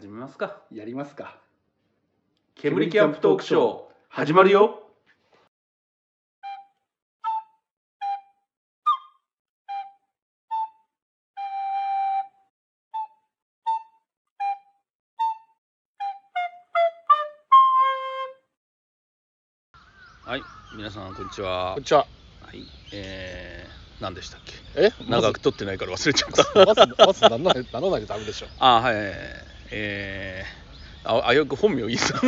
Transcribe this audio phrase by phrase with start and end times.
[0.00, 0.62] 始めますか。
[0.72, 1.36] やりますか。
[2.54, 4.80] 煙キャンプトークショー始まるよ。
[20.24, 20.42] はい
[20.78, 21.72] 皆さんこんにちは。
[21.74, 22.06] こんにちは。
[22.40, 22.62] はい
[22.94, 24.54] えー、何でしたっけ。
[24.82, 26.64] え長く撮ってないから忘れちゃった。
[26.64, 32.20] まずまずまず名乗らならないとダメでしょあはいえー、ああよく本名言いそう。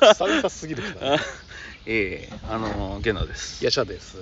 [0.00, 1.18] 久々すぎるからあ
[1.86, 3.64] ええあのゲナです。
[3.64, 4.18] ヤシャです。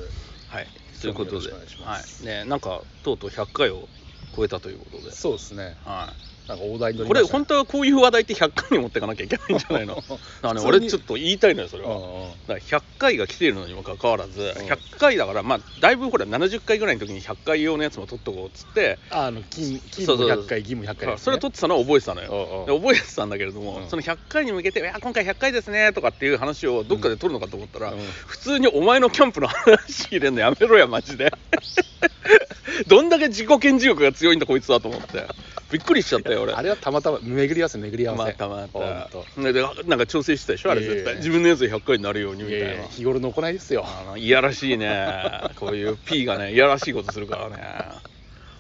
[0.49, 0.69] はい。
[1.01, 1.53] ということで。
[1.53, 2.25] はい。
[2.25, 3.89] ねなんかとうとう100回を
[4.35, 5.13] 超えたということで。
[5.13, 5.77] そうですね。
[5.85, 6.13] は
[6.49, 7.33] なんか大台にこれりました。
[7.33, 9.97] ね本当はこういう話題って100回に持っていかなきゃいけないんじゃないの？
[9.97, 10.09] だか
[10.43, 12.03] らね普通に俺ちょっと言いたいのよそれうんはうん。
[12.47, 14.45] だから100回が来ているのにもかかわらずん。
[14.45, 18.99] 100回だからまあだいぶほら70回ぐらいの時に100回用のやつも取っとこうっつって。
[19.11, 20.43] ああの金金もそうそうそう。
[20.43, 22.65] 100回銀も100回それ取ってたのは覚えてたのよ。
[22.67, 23.89] で覚えてたんだけれども、うん。
[23.89, 27.99] その100回に向けて「いや今回100回ですね」とかっていう話をどっかで取るのかと思ったら、うん。
[28.27, 31.33] 普通にお前のキャンプの話入れんのやめろやマジで。
[32.89, 35.27] どんだけ自己顕示欲が強いんだこいつだと思って。
[35.71, 36.53] びっくりしちゃったよ俺。
[36.53, 38.33] あれはたまたま巡り合わせ巡り合わせ。
[38.33, 39.25] またまたと。
[39.37, 40.83] ねでなんか調整してたでしょあれ。
[40.83, 43.87] 絶対自分のやつで100回になるようにみいたいな日頃の行いですよ。
[44.17, 45.51] いやらしいね。
[45.57, 47.57] こういう P がねいやらしいことするからね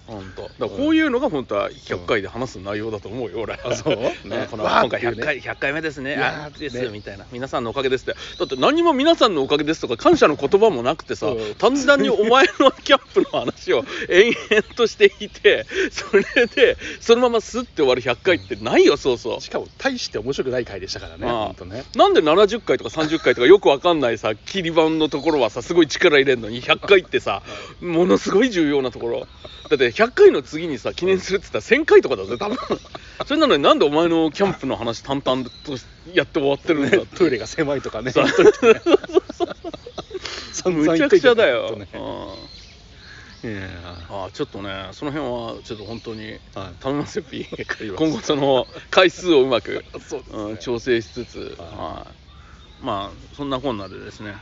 [0.06, 0.42] 本当。
[0.42, 3.54] だからこういうのが本当は100回で話す内容だと思うよ俺。
[3.54, 3.96] あそう？
[3.96, 5.22] ね、この今回100っていうね。
[5.24, 6.16] 回100回目ですね。
[6.16, 6.88] あですね。
[6.88, 7.26] みたいな。
[7.32, 8.12] 皆さんのおかげですって。
[8.38, 11.54] だって何も皆さんのおかげですとか感謝の言葉もなくてさうん。
[11.56, 19.40] 単純にお前のキャンプの話を延々としていてそれでそのままスッて終わる100回ってないよそうそう。
[19.40, 21.84] しかも大して面白くない回でしたからね本当ね。
[21.94, 27.42] なんで70回とか30回とかよくわかんないさ切り板のところはさすごい力入れるのに100回ってさ
[27.80, 29.26] ものすごい重要なところ。
[29.68, 32.58] だって100回の次にさ記念するって言ったら1000回とかだぜ多分。
[33.26, 35.72] それなのになんでお前のキャンプの話淡々と
[36.12, 37.06] やって終わってるんだって。
[37.16, 38.12] トイレが狭い とかね。
[40.66, 41.88] むちゃくちゃだよ、ね
[44.10, 46.40] ああちょっとねその辺はちょっと本当にはい。
[46.80, 51.48] 頼みますよます今後その回数をうまくそうん、調整しつつ、はい。
[51.58, 52.06] は
[52.82, 54.32] い、まあそんなこんなでですね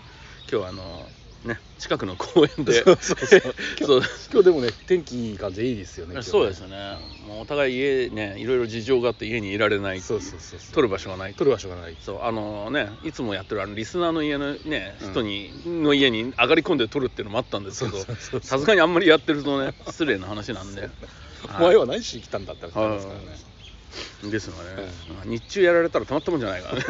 [0.51, 1.07] 今日はあの
[1.45, 2.73] ね近くの公園で。
[2.85, 3.41] そうそうそう。
[3.85, 4.03] そう。
[4.33, 11.97] 今日でもね天気いい感じでいいですよねそうですよね、もうお互い家ねいろいろ事情があって家にいられないそうそうそう取る場所がない取る場所がない。
[12.01, 15.11] そうあのねいつもやってるあのリスナーの家のねうん。
[15.11, 20.91] 人に、の家に上がり込んで撮るっていうのもあったんですけどさすがにあんまりやってるとね失礼な話なんで。
[21.47, 23.54] お前は何しに来たんだって話なんですからね
[24.31, 24.89] ですのでね、
[25.25, 26.71] 日中やられたらたまったもんじゃないか。
[26.71, 26.83] ら ね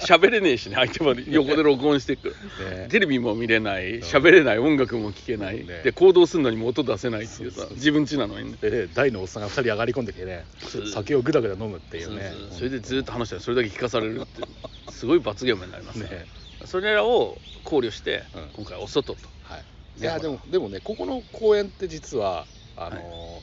[0.00, 2.28] 喋れねえしね相手まで 横で録音してく。
[2.28, 2.34] る
[2.70, 2.88] ね。
[2.90, 5.82] テレビも見れない喋れない音楽も聴けない、ね。
[5.84, 8.58] で行動するのにも音出せないっていうさ自分家なのにね。
[8.94, 10.44] 大のおっさんが2人上がり込んできてね
[10.92, 12.32] 酒をぐだぐだ飲むっていうね。
[12.50, 14.42] それでずっと話したらそれだけ聞かされるって
[14.90, 16.04] すごい罰ゲームになりますね。
[16.04, 16.26] ね。
[16.64, 18.42] それらを考慮して、うん。
[18.54, 19.20] 今回お外と。
[19.44, 19.64] はい。
[20.00, 22.46] いやでもでもねここの公園って実は
[22.76, 23.40] あのーは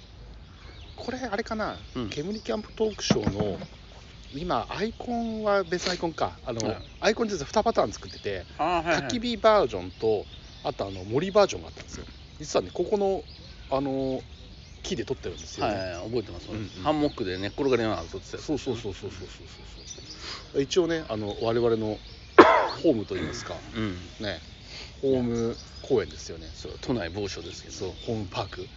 [0.99, 2.09] これあれかな、うん。
[2.09, 3.57] 煙キャンプトークショーの
[4.35, 6.37] 今アイコンは別のアイコンか。
[6.45, 10.25] あの、はいアイコン実は2パターン作っててあ焚き火バージョンと
[10.63, 12.05] あとあの森バージョンがあったんですよ。
[12.39, 13.23] 実はねここの
[13.71, 14.21] あの
[14.83, 16.83] 木で撮ってるんですよね、はいはい覚えてます、うんうん。
[16.83, 19.27] ハンモックで寝っ転がりながら撮ってたそうそうそうそうそうそう
[20.53, 21.97] そう一応ねあの我々の
[22.83, 23.55] ホームといいますか。
[23.75, 23.95] うん。
[24.19, 24.41] ね。
[25.01, 26.49] ホーム公園ですよね。
[26.53, 27.75] そう都内某所ですけど。
[27.75, 28.67] そうホームパーク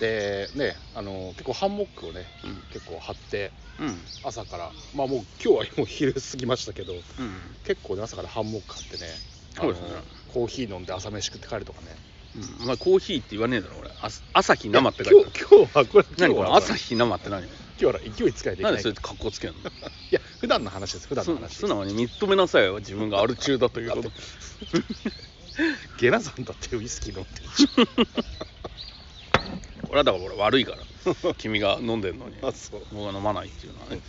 [0.00, 2.62] でねあの結構ハンモックをねうん。
[2.72, 3.50] 結構張って
[3.80, 3.88] うん。
[3.88, 4.70] うん朝から。
[4.94, 7.00] まあもう今日はもう昼過ぎましたけどうん。
[7.64, 9.10] 結構ね朝からハンモック張ってね
[9.56, 9.88] そうですね。
[10.32, 11.86] コーヒー飲んで朝飯食って帰るとかね。
[12.36, 12.64] うん。
[12.64, 13.90] お前コーヒーって言わねえだろ俺。
[14.02, 17.44] あ朝日生って書いてある今日今日はこれ今何これ朝日生って何？
[17.80, 18.64] 今日は勢い使いでいい。
[18.64, 19.56] なんでそれって格好つけんの？
[20.10, 21.40] や普段の話です普段のす。
[21.42, 24.10] 話素直に認めなさいよ自分がアル中だということ。
[25.98, 27.40] ゲラさんだってウイスキー飲んで
[28.04, 28.18] る
[29.88, 31.34] じこれはだから俺悪いから。
[31.38, 32.36] 君が飲んでんのに。
[32.42, 32.86] あそう。
[32.92, 34.00] 僕が飲まないっていうのはね、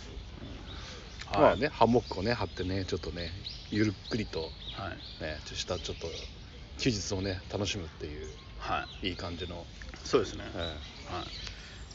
[1.34, 1.40] うん。
[1.40, 3.32] まあねハンモックをね張ってねちょっとね
[3.70, 5.22] ゆるっくりとはい。
[5.22, 6.10] ねちょっとしたちょっと
[6.78, 9.08] 休日をね楽しむっていうはい。
[9.08, 9.66] いい感じの、
[10.04, 10.58] そうですね、え
[11.06, 11.24] はい、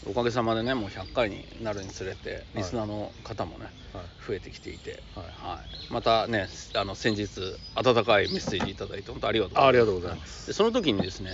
[0.06, 2.58] おかげさまでねもう100回になるにつれてい。
[2.58, 4.08] リスナーの方もね、えはい。
[4.28, 5.26] 増えてきていて、はい。
[5.26, 10.48] はい、またねあの先日温かいメッセージいただいて本当ありがとうあありがとうございます。
[10.48, 11.32] でその時にですね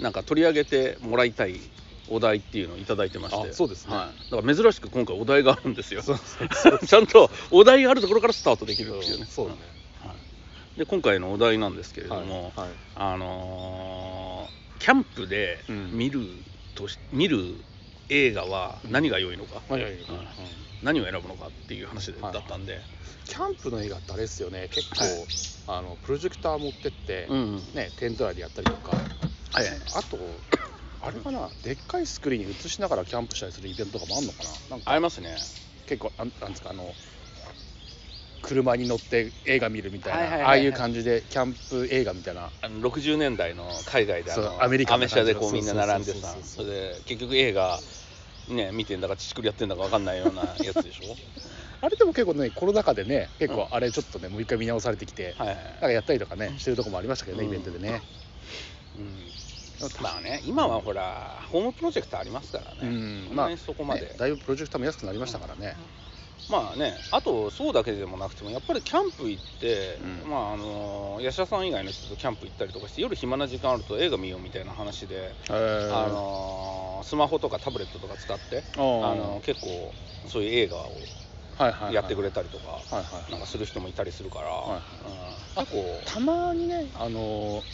[0.00, 1.58] なんか取り上げてもらいたい
[2.08, 3.48] お題っていうのをいただいてまして。
[3.50, 3.94] あそうですね。
[3.94, 6.02] はい、だから珍しく今回お題があるんですよ。
[6.02, 9.26] そうそう ちゃんとお題があるところからスタートできるっていうね。
[9.26, 9.60] そうだね。
[10.00, 10.14] は
[10.76, 12.70] い、で今回のお題なんですけれども、はいはい。
[12.94, 15.90] あのーキャンプでうん。
[15.92, 16.20] 見る
[16.74, 17.64] とし、見る
[18.08, 19.80] 映画は何が良いのか、うん。
[20.82, 22.80] 何を選ぶのかっていう話だったんで、
[23.24, 24.68] キャンプの映画ってあれですよね。
[24.70, 25.26] 結構、はい。
[25.68, 27.74] あのプロジェクター持ってって、うんうん。
[27.74, 28.96] ね、テント内でやったりとか。
[29.52, 29.80] はいはい。
[29.94, 30.18] あと
[31.00, 31.50] あれかな。
[31.62, 34.50] でっかいスクリーンに映しながらキャンプしたりするイベントとかもあんのかな？
[34.68, 35.46] なんかありますね。
[35.86, 36.96] 結構なんなんですかあの
[38.42, 40.60] 車に乗って映画見るみたいな、はいはいはいはい。
[40.60, 42.52] ああいう感じでキャンプ映画みたいな。
[42.60, 46.64] あの60年代の海外であそうのアメリカのアメ車でこうみんな並んでさそうそうそうそう。
[46.66, 47.82] それで結局映画
[48.48, 51.16] ね見てんだか乳くりやってんだか分かんないようなやつでしょ？
[51.80, 53.68] あれでも結構ねコロナ禍でね結構うん。
[53.70, 55.56] あれちょっとねもう一回見直されてきて、はいはい。
[55.56, 57.48] なんかやったりとかねしてるとこもありましたけどね、うん。
[57.48, 58.02] イベントでね、
[58.94, 59.34] うん、
[60.00, 63.56] まあね今はほらホームプロジェクターありますからね、うん。
[63.58, 65.76] そこまで、ねだいぶプロジェクターも安くなりましたからね、
[66.48, 70.30] まあねあとそうだけでもなくてもやっぱりキャンプ行って、うん。
[70.30, 75.52] まああの役者さん以外の人とキャンプ行ったりとかして夜暇な時間あると映画見ようみたいな話で、あ
[76.08, 79.94] のスマホとかタブレットとか使ってあの結構
[80.26, 80.80] そういう映画を
[81.58, 87.64] はいはいはいやってくれたりとか、はいはいなんかする人もいたりするから、はうん結構たまにねあの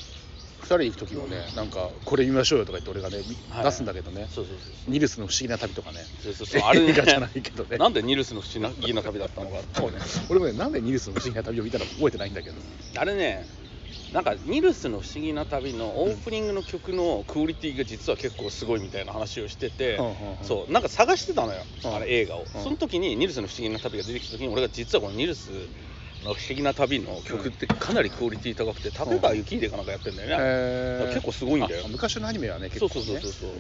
[0.62, 3.64] 2人で行く時もねなんかこれ見ましょうよとか言って俺がね、みはい。
[3.64, 4.28] 出すんだけどね。
[4.30, 6.06] そうそうそうニルスの不思議な旅とかね。
[6.18, 6.62] そうそうそう。
[6.62, 7.78] あれね映画じゃないけどね。
[7.78, 9.62] なんでニルスの不思議な旅だったのか。
[9.74, 9.98] そうね。
[10.28, 12.56] 俺もねなんでニルスの不思議な旅を見たのか覚えてないんだけど。
[12.96, 13.46] あれね
[14.12, 20.46] なんかニルスの不思議な旅のオープニングの曲のクオリティが実は結構すごいみたいな話をしてて、うん。
[20.46, 21.94] そうなんか探してたのよ、うん。
[21.94, 22.62] あれ映画を、うん。
[22.62, 25.50] その時にニルスの不思議な旅が出てきた時に俺が実はこのニルス
[26.22, 31.08] の不思議な旅の曲ってかなりクオリティ高くて立川幸秀かなんかやってんだよね、へー。
[31.08, 31.84] 結構すごいんだよ。
[31.86, 33.50] あ昔のアニメはね結構ねそうそうそうそう。
[33.50, 33.58] そう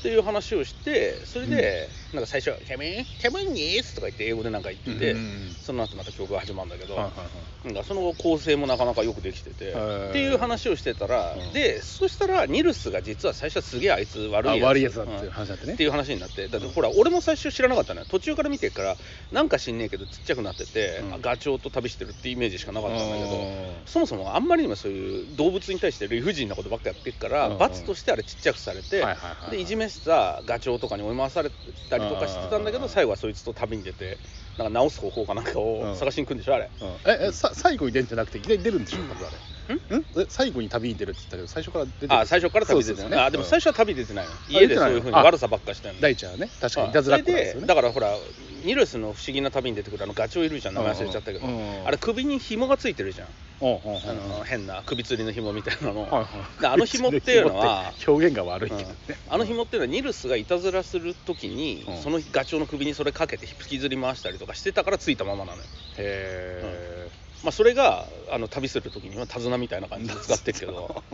[0.00, 5.50] っていう話をしてそれで、なんか最初「ケビンケビンニース」とか言って英語でなんか言ってて、うんうんうん。
[5.64, 10.10] その後また曲が始まるんだけど、なんかその後構成もなかなかよくできてて、ー。
[10.10, 11.52] っていう話をしてたら、うん。
[11.52, 15.66] でそしたらニルスが実は最初はすげえあいつ悪いやつあ悪いやつだっていううん話だって。
[15.68, 16.48] ねっていう話になって。
[16.48, 18.06] だってほら俺も最初知らなかったのよ。
[18.10, 18.96] 途中から見てるから
[19.30, 21.14] なんか知んねえけどちっちゃくなってて、うん。
[21.14, 23.82] あガチョウと旅してるってイメージしかなかったんだけどうん。
[23.86, 29.04] そもそもあんまりにもそういう動物に対して理不尽なことばっかやってるから、うん罰としてあれちっちゃくされて、
[29.50, 31.50] でいじめしたガチョウとかに追い回され
[31.88, 34.20] たりとかしてたんだけうんど最後はそいつと旅に出て
[34.56, 36.72] なんか直す方法かなんかを探しに行くんでしょあれ。
[36.80, 36.88] うん。
[37.06, 39.38] ええさ最後に出るんじゃなくていきなり出るんでしょあれ
[39.68, 39.76] ん？
[40.16, 42.14] え最後に旅に出るって言ったけど最初から出てる？
[42.14, 43.26] あ最初から旅出てない、そうそうそう。
[43.26, 45.22] あでも最初は旅出てないの、あ家でそういうふうにあ。
[45.22, 46.00] 悪さばっかしてんの。
[46.00, 48.16] 大ちゃんはね確かにあいたずらっ子でだからほら
[48.64, 50.74] ニルスの不思議な旅に出てくるあのガチョウいるじゃん。
[50.74, 51.46] 名前忘れちゃったけど、
[51.86, 53.32] あれ首に紐がついてるじゃん、あ
[53.62, 58.96] の変な首吊りの紐みたいなの、あの紐っていうのは表現が悪いけうんどね
[59.28, 62.02] あの紐っていうのはニルスがいたずらする時に、うん。
[62.02, 65.64] そのガチョウの首にそれかけて引きずり回したりとかしてたからついたままなのよ。
[65.98, 67.08] へ
[67.42, 71.02] まあそれがあの旅する時には手綱みたいな感じで使ってるけど。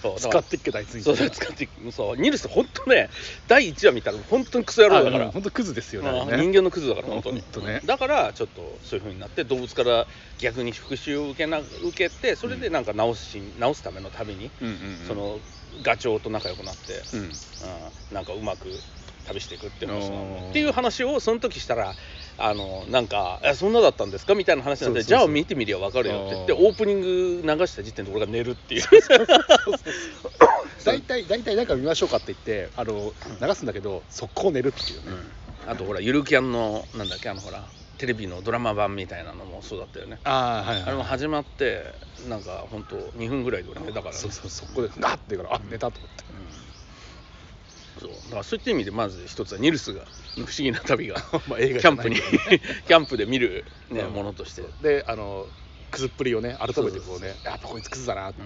[0.00, 3.10] そう使ってっけどあいつにそうそう使ってそうニルス本当ね
[3.46, 5.30] 第1話見たら本当にクソ野郎だから。
[5.30, 7.66] 本当クズですよね人間のクズだから本当に。
[7.66, 7.82] ね。
[7.84, 10.06] だからちょっとそういう風になって動物から
[10.38, 15.06] 逆に復讐を受けな受けてそれでなんか直し直すための旅に、うんうんうん。
[15.06, 15.38] その
[15.82, 17.20] ガチョウと仲良くなって、うん。
[17.20, 17.34] うん、
[18.10, 18.80] なんかうまく
[19.26, 20.50] 旅していくっていう話なおのー。
[20.50, 21.94] っていう話をその時したら
[22.42, 25.08] あのなんか「えそんなだったんですか?」みたいな話になってそうそうそう。
[25.08, 28.82] じゃあ見てみりゃ分かるよ」って言ってオープニング流した時点で俺が寝るっていう。
[30.84, 35.12] 大体大体なんか見ましょうかって言ってあの流すんだけど速攻寝るっていうね。
[35.66, 35.70] うん。
[35.70, 37.64] あとほらゆるキャンのなんだっけあのほら
[37.98, 40.18] テレビのドラマ版みたいなのもそうだったよね。
[40.24, 41.84] ああはいはいあれも始まって
[42.28, 44.20] なんか本当2分ぐらいで俺寝たからね。
[44.20, 46.24] そうそう速攻でガッてからあ寝たと思って。
[46.30, 46.69] うん
[48.00, 48.10] そう。
[48.10, 51.16] だからそういった意味でまず一つはニルスが不思議な旅が
[51.46, 52.16] まあ映キ画じゃないャンプに
[52.86, 54.10] キャンプで見る、ねうん。
[54.12, 55.46] ものとしてだかであの
[55.90, 58.42] くずっぷりをね改めてこうねやっぱこいつクズだなって、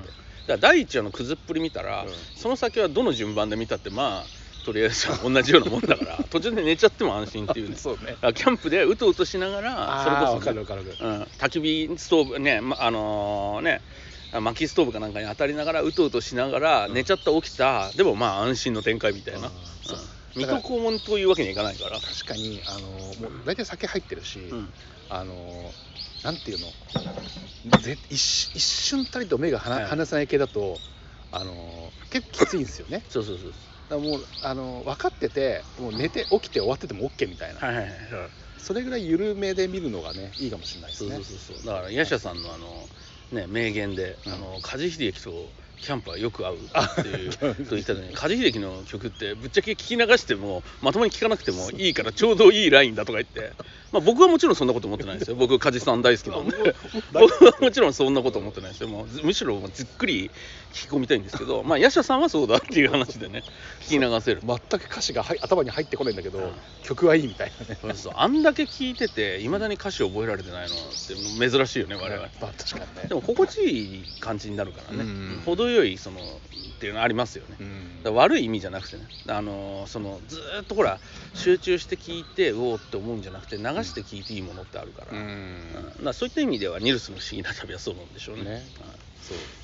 [0.48, 2.08] ら第一話のくずっぷり見たら、うん。
[2.34, 7.76] その先はどの順番で見たってまあとりあえず同じようなもんだから 途中で寝ちゃっても安心っていうね。
[7.76, 8.16] そうね。
[8.32, 10.64] キャンプでうとうとしながらそれこそ、ね
[11.38, 19.52] 焚き火ストーブね、ま、あのねあ薪ストーブかなんかに当たりながらうとうとしながら寝ちゃった起きたでもまあ安心の展開みたいな、
[20.34, 24.74] 水戸黄門というわけにはいかないから、確かにあのもう大体酒入ってるし、うん。
[25.08, 25.74] あの
[26.22, 26.74] なんていうの
[27.64, 29.84] ぜ一一瞬たりと目が離,、はい。
[29.86, 30.80] 離さない系だと
[31.30, 33.04] あの結構きついんですよね。
[33.08, 33.52] そうそうそう
[33.88, 37.86] だもうあの分かっててもう寝て起きて終わってても OK みたいな、はいはい。
[37.86, 37.98] はい。
[38.56, 41.16] それぐらい緩めで見るのがねいいかもしれないですね。
[41.16, 41.66] そうそうそうそう。
[41.66, 42.88] だからヤシャさんのあの
[43.34, 44.32] ね名言で、うん。
[44.32, 45.30] あの梶秀樹と
[45.84, 53.52] キャンプはよく合うっていうあと言ったのに梶秀樹の曲ってぶっちゃけ聞き流してもまともに聴かなくてもいいからちょうどいいラインだとか言って。
[53.92, 55.36] まあ、僕はもちろんそんなこと思ってないですよ。
[55.36, 56.74] 僕梶さん大好きなんで。
[57.12, 58.88] 僕はもちろんそんなこと思ってないですよ。
[58.88, 60.30] もうずむしろもうじっくり
[60.74, 63.44] 聞き込みたいんですけどまあヤシャさんはそうだっていう話でね
[63.80, 64.40] 聞き流せる。
[64.44, 66.52] 全く歌詞がはい頭に入ってこないんだけど、うん。
[66.82, 67.78] 曲はいいみたいなね。
[67.80, 68.12] そうそう。
[68.16, 72.28] あんだけ聞いてていまだに歌詞を覚えられてないのって珍しいよね我々。
[72.40, 73.08] まあ確かにね。
[73.08, 75.42] でも心地いい感じになるからね、うん。
[75.46, 77.56] 程よいそのっていうのありますよね、
[78.04, 78.14] うん。
[78.16, 80.98] 悪い意味じゃなくてね、あのーそのずーっとほら
[81.34, 85.22] 集中して聞いてうおーって思うんじゃなくて流して聞いていいものってあるから,、ううん。
[85.24, 88.44] んだからそういった意味ではニルスの不思議な旅はそうなんでしょうね。
[88.44, 88.50] ね。
[88.52, 88.64] はい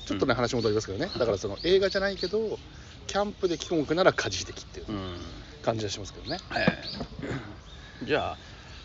[0.05, 1.09] ちょっとね、話戻りますけどね。
[1.17, 2.59] だからその映画じゃないけど
[3.07, 5.17] キャンプで聴く音楽なら家事的っていううん。
[5.61, 6.77] 感じがしますけどね、はい。
[8.05, 8.35] じゃ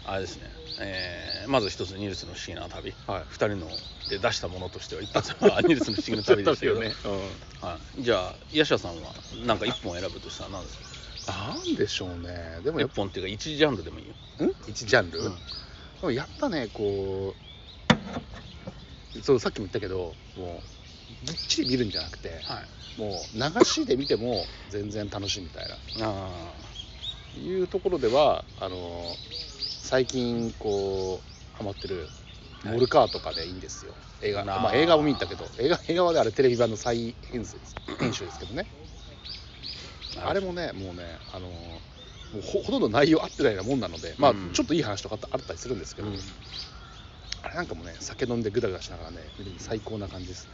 [0.05, 0.43] ああれですね、
[0.81, 3.25] えーまず一つニルスの不思議な旅、はい。
[3.29, 3.69] 二人の
[4.11, 6.93] で出したものとしては一発はニルスの不思議な旅でしたけど、 ね、
[7.63, 9.13] はい、じゃあヤシャさんは
[9.47, 11.33] なんか一本選ぶとしたら何ですか？
[11.33, 12.61] なんでしょうね。
[12.63, 14.53] でもやっ一本っていうか一ジャンルでもいいよ、ぱん？
[14.69, 15.35] 一ジャンル、うん。
[15.35, 15.41] で
[16.03, 17.95] もやっぱねこう
[19.23, 20.63] そうさっきも言ったけども
[21.25, 23.01] うぎっちり見るんじゃなくてはい。
[23.01, 25.69] もう流しで見ても全然楽しいみたい
[25.99, 26.07] な。
[26.07, 26.29] あ
[27.39, 29.15] いうところではあの
[29.83, 31.21] 最近こ
[31.55, 32.09] うハマってる
[32.65, 33.93] モルカーとかでいいんですよ。
[34.23, 38.67] 映画まあ映画も見に行ったけど映画映画はねあれテレビ版の再編集です編集ですけどね。
[40.25, 41.51] ああれもねもうねあのも
[42.39, 44.51] うほほとんど内容合ってないようなもんなのでまあうん。
[44.55, 46.19] ちょっといい話とかあったりするんですけど、うん
[47.47, 50.49] あれなんかもね酒飲んでグダグダしながらね見るの最高な感じです、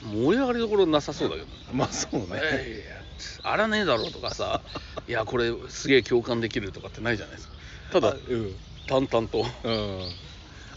[0.00, 1.46] 盛り上がりどころなさそうだけど。
[1.46, 3.02] ね まあそうね、ええ
[3.42, 4.64] あらねえだろうとかさ。
[5.06, 7.54] いやこれすげえ共感できるとかってないじゃないですか。
[7.90, 8.60] ただうん。
[8.86, 9.44] 淡々と。
[9.62, 10.16] うん。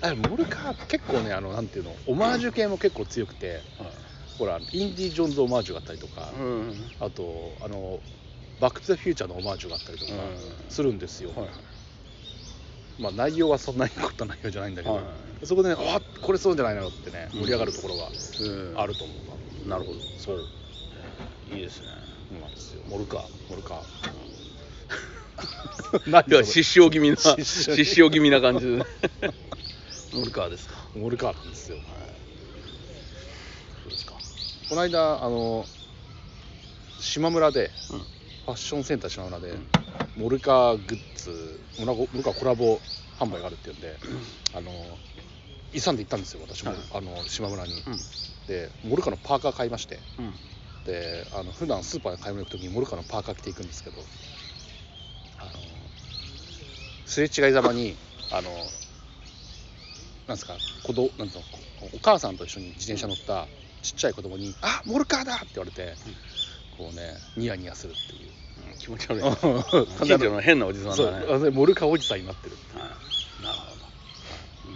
[0.01, 3.63] あれモルカー結構ねあのなんていうのオマージュ系も結構強くて
[4.37, 6.91] ほらインディ・ジョーンズオマージュがあったりとか、うん。
[6.99, 8.03] あとあの
[8.59, 10.55] バック・トゥ・ザ・フューチャーのオマージュがあったりとかうん。
[10.67, 11.49] するんですよ、はい
[12.97, 15.45] まあ内容はそんなに凝った内容じゃないんだけど、はい。
[15.45, 18.09] そこでねあこれそうじゃないのってね盛り上がるところが
[18.39, 18.73] うん。
[18.79, 19.13] あると思
[19.65, 19.99] うな、なるほど。
[20.17, 20.47] そう。
[21.51, 21.87] いいですね。
[22.29, 22.81] そうなんですよ。
[22.87, 23.77] モルカーモルカい
[26.09, 28.85] やー失笑気味な失笑気味な感じでね。
[30.13, 30.75] モルカーですか。
[30.95, 31.77] モルカーなんですよ。
[33.83, 34.13] そうですか。
[34.69, 35.65] この間あの
[36.99, 37.99] 島村でうん。
[37.99, 39.67] ファッションセンター島村で、うん
[40.17, 42.79] モルカーグッズモルカーコラボ
[43.19, 43.99] 販売があるっていうんで、
[44.53, 44.71] あの
[45.73, 47.99] 勇んで行ったんですよ私も、はいあの島村に、うん。
[48.47, 49.99] でモルカのパーカー買いまして。
[50.17, 50.33] うん。
[50.85, 53.95] であの普段スーパーで買い物行く時にモルカのパーカー着ていくんですけど
[55.39, 55.51] あの
[57.05, 57.95] すれ違いざまに
[58.31, 58.49] あの
[60.27, 60.53] なんですか
[60.83, 61.43] 子供なんつうの
[61.93, 63.47] お母さんと一緒に自転車乗った
[63.81, 65.95] ちっちゃい子供に「あモルカーだ!」って言われて、
[66.77, 68.44] こうねニヤニヤするっていう。
[68.75, 69.21] うん気持ち悪い。
[69.21, 69.37] 完
[70.05, 71.49] 近所の変なおじさんだね。
[71.51, 72.57] モルカーおじさんになってる。
[72.73, 73.85] はいなるほど、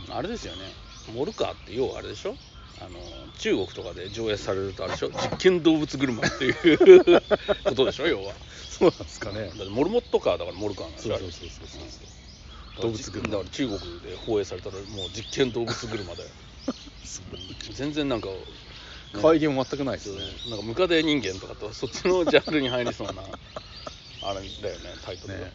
[0.10, 0.16] うん。
[0.18, 0.74] あれですよね。
[1.08, 2.36] モルカーって要はあれでしょ？
[2.82, 3.00] あの
[3.38, 5.10] 中国とかで上映されるとあれでしょ？
[5.10, 7.22] 実験動物車っていう
[7.64, 8.08] ことでしょ？
[8.08, 8.34] 要は。
[8.70, 9.46] そうなんですかね。
[9.48, 10.96] だってモルモットカーだからモルカーなん。
[10.96, 13.22] ですそうそうそうそうそう動物車。
[13.22, 16.30] だから中国で放映されたらもう実験動物車だよ。
[17.34, 17.38] う
[17.72, 17.74] ん。
[17.74, 18.36] 全然なんか、ね
[19.14, 20.20] 可愛げも全くないですそう。
[20.20, 23.24] ねなんかムカデ人間とかとそっちのジャンルに入りそうな
[24.22, 25.52] あれだよねタイトルが、ね。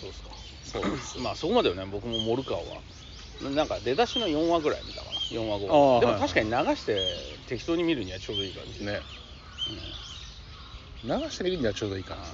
[0.00, 0.28] そうですか。
[0.64, 1.18] そうなんです。
[1.18, 2.80] まあそこまではね僕もモルカーは。
[3.50, 5.18] なんか出だしの4話ぐらい見たかな。
[5.18, 7.16] 4話5あー話でも確かに流して
[7.48, 8.84] 適当に見るにはちょうどいい感じ。
[8.84, 9.00] ね。
[11.04, 12.22] 流してみるにはちょうどいいかな。
[12.22, 12.28] うん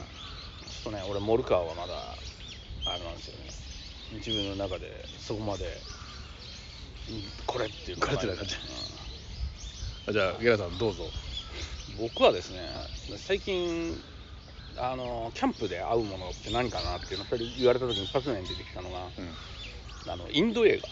[0.70, 1.92] ちょっとね俺モルカーはまだ
[2.86, 3.50] あれなんですよね。
[4.18, 5.64] 自分の中でそこまで
[7.10, 8.48] うんこれっていうこれっていうのがうん。
[10.08, 11.04] あじゃあゲラさんどうぞ
[11.98, 12.68] 僕はですね
[13.16, 14.02] 最近
[14.76, 17.26] あのキャンプで合うものって何かなっていうのを
[17.58, 19.36] 言われた時に一発目に出てきたのがうん。
[20.10, 20.88] あのインド映画。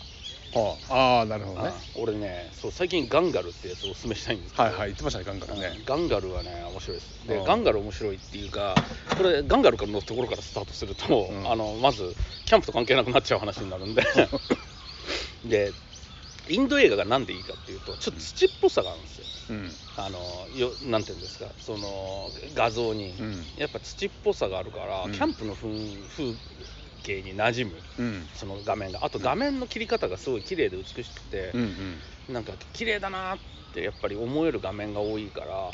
[0.60, 1.68] はああーなるほどね。
[1.68, 5.72] あ俺ねそう最近ガンガルってやつをおすすめしたいんですけど、はいはい言ってましたねガンガンね。
[5.76, 7.26] うんガンガルはね面白いです。
[7.26, 8.74] でガンガル面白いっていうか
[9.16, 11.50] これガンガルのところからスタートすると、うん。
[11.50, 12.14] あのまず
[12.44, 14.02] キャンプと関係なくなっちゃう話になるんで。
[15.44, 15.72] で
[16.48, 19.26] インド映画がなんでいいかっていうとちょっと土っぽさがあるんですよ。
[19.48, 19.78] うん。
[19.96, 23.52] あのよなんていうんですかその画像に、うん。
[23.56, 25.68] やっぱ土っぽさがあるから、うんキャンプの風
[26.08, 26.34] 風
[27.02, 33.38] 景に馴染むうんその画面があと画面の切り方がすごい綺麗で美しくて、うんうんなんか綺麗だなっ
[33.72, 35.68] てやっぱり思える画面が多いから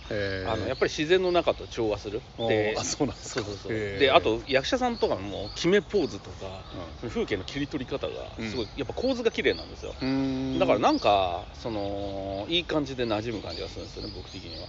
[0.52, 2.23] あのやっぱり自然の中と調和する。
[2.38, 3.40] であそうなんですか。
[3.40, 3.73] そうそうそう。
[3.99, 6.64] であと役者さんとかも決めポーズとか、
[7.08, 8.50] 風景の切り取り方がうん。
[8.50, 9.94] すごい、やっぱ構図が綺麗なんですよ。
[10.58, 14.68] だからなんかそのいい感じで馴染む感じがするんですよね僕的には。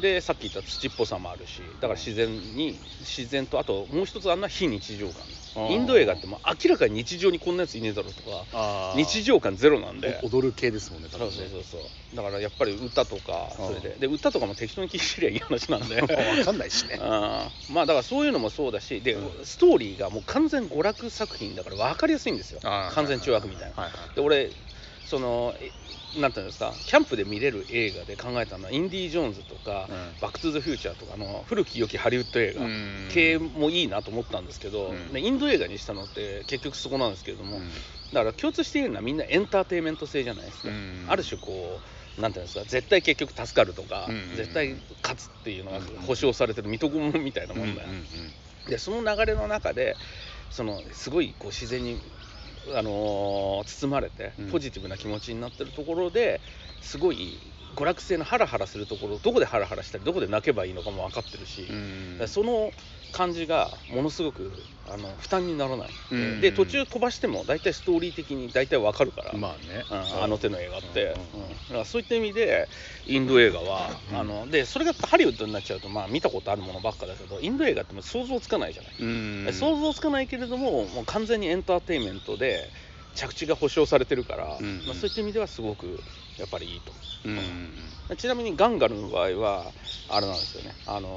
[0.00, 5.24] でさっき言った土っぽさもあるしだから自然に自然とあともう一つあんな非日常感。
[5.70, 8.46] インド映画ってもう明らかに日常にこんなやついねえだろとか
[8.94, 10.20] 日常感ゼロなんで。
[10.22, 11.80] お踊る系ですもんね多そう分ねそうそう。
[11.82, 13.96] そうだからやっぱり歌とかそれで。
[13.98, 16.00] で歌とかも適当に聴いてりゃいい話なんで。
[16.02, 16.06] わ
[16.44, 16.98] かんないしね。
[17.00, 19.44] あ ーまあだからそういうのもそうだしで、うん。
[19.44, 22.60] ストーリーがもう完全娯楽作品だから分かりやすいんですよ。
[22.62, 23.74] 完全中学みたいな。
[23.82, 24.10] はいはい。
[24.14, 24.52] で俺
[25.06, 25.72] そのえ
[26.14, 26.74] なんていうんですか？
[26.86, 30.16] キャンプで見れる映画で考えたのはインディ・ージョーンズとか、うん。
[30.20, 32.64] バック・トゥ・ザ・フューチャーとかあの古き良きハリウッド映画。
[32.64, 33.08] うん。
[33.10, 35.12] 系もいいなと思ったんですけど、うん。
[35.12, 37.70] でインド映画にしたのって結局そこなんですけれども、うん。
[38.12, 41.06] だから共通しているのはみんなエンターテインメント性じゃないですか、うん。
[41.08, 41.82] ある種こ
[42.16, 42.64] うなんていうんですか？
[42.64, 47.88] 絶対結局助かるとか、うん絶対勝つっていうのがうん保証されてる水戸黄門みたいなもんだよ、
[48.66, 49.98] でその流れの中で
[50.48, 52.00] そのすごいこう自然に、
[52.74, 54.50] あのー包まれてうん。
[54.50, 56.40] ポジティブな気持ちになってるところで
[56.80, 57.40] すごい
[57.74, 62.28] 娯楽性のハラハラするところどこでハラハラしたりどこで泣けばいいのかも分かってるし、うん。
[62.28, 62.72] その
[63.12, 66.40] 感じがものすごくあの負担にならない、うん。
[66.40, 69.86] で途中飛ばしても大体ストーリー的に大体分かるから、まあね。
[69.90, 72.68] うんあの手の映画って、うんうんだからそういった意味で
[73.06, 79.52] インド映画は、うんあのでそれがハリウッドになっちゃうと、まあ、見たことあるものばっかだけどインド映画って想像つかないじゃない、うん。
[79.52, 82.72] 想像つかないけれどももう完全にエンターテインメントで
[83.14, 84.84] 着地が保証されてるから、うん。
[84.86, 86.04] まあ、そういった意味ではすごく
[86.38, 86.92] やっぱりいいと。
[87.24, 88.16] うん。
[88.16, 89.72] ちなみにガンガルの場合は
[90.08, 90.74] あれなんですよね。
[90.86, 91.08] あの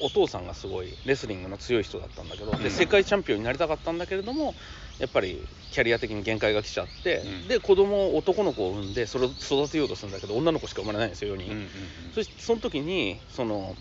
[0.00, 2.62] お父さんがすごいレスリングの強い人だったんだけど、うん。
[2.62, 4.54] で世界チャンピオンになりたかったんだけれども
[4.98, 7.48] やっぱりキャリア的に限界が来ちゃって、うん。
[7.48, 11.68] で子供男の子を産んでそれを育てようとするんだけど女の子しか生まれないんですよ4人、うんうん
[12.14, 13.76] そしてその時にその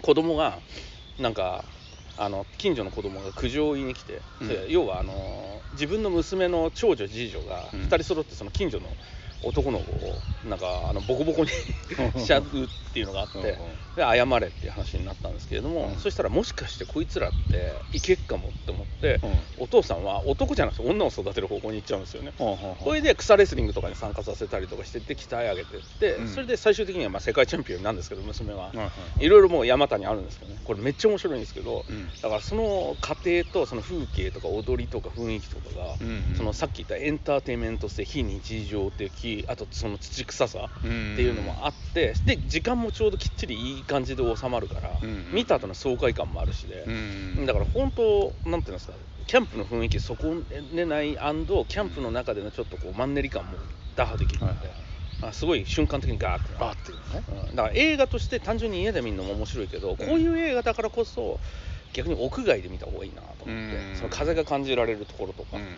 [0.00, 0.58] 子供が
[1.18, 1.64] なんか
[2.16, 4.48] あの近所の子供が苦情を言いに来て、うん。
[4.48, 7.80] で要はあの自分の娘の長女次女がうん。
[7.84, 8.86] 2人揃ってその近所の
[9.42, 11.50] 男の子をなんかあのボコボコに
[12.20, 13.58] しちゃうっていうのがあって
[13.96, 15.96] で謝れっていう話になったんですけれども、うん。
[15.96, 19.64] そしたらもしかしてこいつらっていけっかもって思って、うん。
[19.64, 22.32] お父さんは男じゃなくて女を育てる方向に行っちゃうんですよね。
[22.38, 26.28] ほうほうほうこれで草レスリングとかに参加させたりとかしてって鍛え上げてって、うん。
[26.28, 30.60] それで最終的にはまあ世界チャンピオンなんですけど娘は、はいろいろもう山谷あるんですけどね。
[30.64, 32.10] これめっちゃ面白いんですけど、うん。
[32.20, 35.96] だからその過程とその風景とか踊りとか雰囲気とかが、
[36.36, 45.00] そのさっき言ったエンターテインメント性非日常的あとその土臭さっていうのもあって、で時間もちょうどきっちりいい感じで収まるから、
[45.32, 48.94] 見た後の爽快感もあるしで、うんだから本当なんていうんですか
[49.26, 50.16] キャンプの雰囲気損
[50.72, 53.58] ねないキャンプの中でのちょっとこうマンネリ感も
[53.94, 54.70] 打破できるので、
[55.22, 57.24] あすごい瞬間的にガーってバーっていうのね。
[57.48, 57.56] うん。
[57.56, 61.40] だから映画として単純に家で見るのも面白いけど、こういう映画だからこそ
[61.92, 63.96] 逆に屋外で見た方がいいなと思って、うん。
[63.96, 65.68] その風が感じられるところとか、うんうん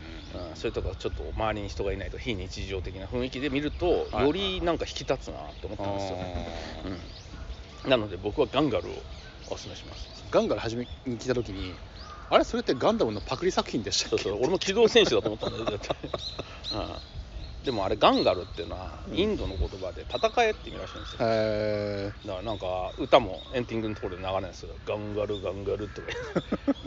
[0.56, 6.48] そういうところちょっと周りに人がいないと非日常的な雰囲気で見ると、はいよりなんか引き立つなと思ったんですよね、
[6.84, 8.92] あうん、なので僕はガンガルを
[9.50, 10.08] おすすめします。
[10.28, 11.74] ーガンガル初めに聞いた時に
[12.30, 14.24] あれそれってガンダムのパクリ作品でしたっけ？
[14.24, 14.40] そうそう。
[14.40, 15.88] 俺も機動戦士だと思ったんだよだって、
[16.72, 16.96] うん、
[17.64, 19.14] でもあれガンガルっていうのはうん。
[19.14, 21.18] インドの言葉で戦えって意味らしいんですよ。
[21.22, 24.76] へだからなんか歌もエンディングのところで流れるんですよ。
[24.84, 26.02] ガンガルガンガルって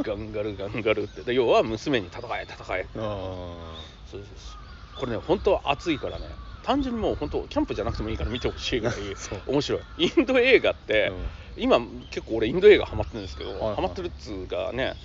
[0.03, 1.23] ガンガルガンガルって。
[1.23, 4.59] で要は娘に戦え戦ええあそうです。
[4.95, 6.37] これね本当は熱いからね。
[6.61, 9.15] 単純にもう本当キャンプじゃなくてもいいから見てほしいぐらい
[9.47, 10.05] 面白い。
[10.05, 11.11] インド映画って、
[11.55, 13.75] 今結構俺インド映画ハマってるんですけど、はいはい。
[13.77, 14.95] ハマってるっつうかね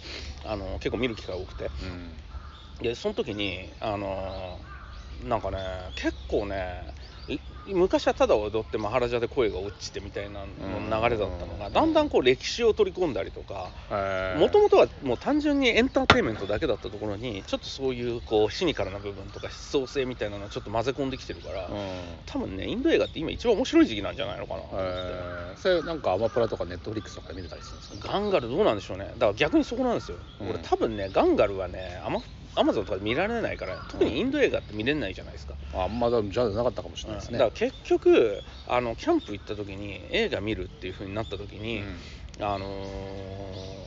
[0.45, 1.71] あの結構見る機会多くて。
[1.81, 2.19] うん。
[2.81, 4.61] でその時にあの
[5.25, 5.59] なんかね
[5.95, 6.95] 結構ね
[7.27, 7.39] い
[7.75, 11.73] 昔はただ踊ってマハラジャで声が落ちてみたいなの流れだったのが、うん。
[11.73, 13.71] だんだんこう歴史を取り込んだりとか
[14.37, 21.75] もともとはもう単純にエンターテインメントだけだったところにちょっとそういうこうシニカルな部分とか悲壮性みたいなのをちょっと混ぜ込んできてるから、うん。
[22.27, 24.63] 多分ねインド映画って今一番面白い時期なんじゃないのかな
[25.55, 27.97] それなんかアマプラとかネットフリックスとかで見れたりするんですか？
[28.01, 29.13] ガンガルどうなんでしょうね。
[29.15, 30.51] だから逆にそこなんですよ、うん。
[30.51, 32.21] 俺多分ねガンガルはねアマ
[32.55, 37.39] アマゾンとかで見られないから特にインド映画って見れないじゃないですか、あんまだじゃなかったかもしれないですね。
[37.39, 41.83] だから結局あのキャンプ行った時に映画見るっていう風になった時に、
[42.41, 42.67] あの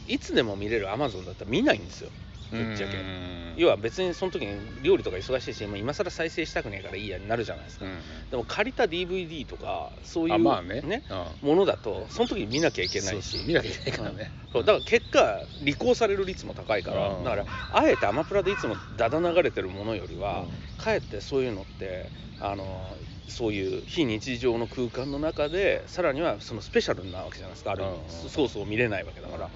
[0.07, 2.11] ーいつでも見れるアマゾンだったら見ないんですよ
[2.51, 2.97] ぶっちゃけ。
[2.97, 3.53] うん。
[3.57, 11.03] 要は別にその時に料理とか忙しいし今更再生したくねえからいいやになるじゃないですか、うんでも借りた DVD とかそういうあまあね。
[11.09, 11.25] うん。
[11.41, 13.37] ものだとその時に見なきゃいけないし。
[13.45, 20.49] 見なきゃいけないからね だから結果履行される率も高いから、うんだからあえてアマプラでいつもだだ流れてるものよりは、うん。
[20.77, 27.71] かえってそういうのってあのそういう非日常の空間の中でさらにはそのスペシャルなわけじゃないですか。
[27.71, 29.51] ある意味、うんそうそう見れないわけだから,、だか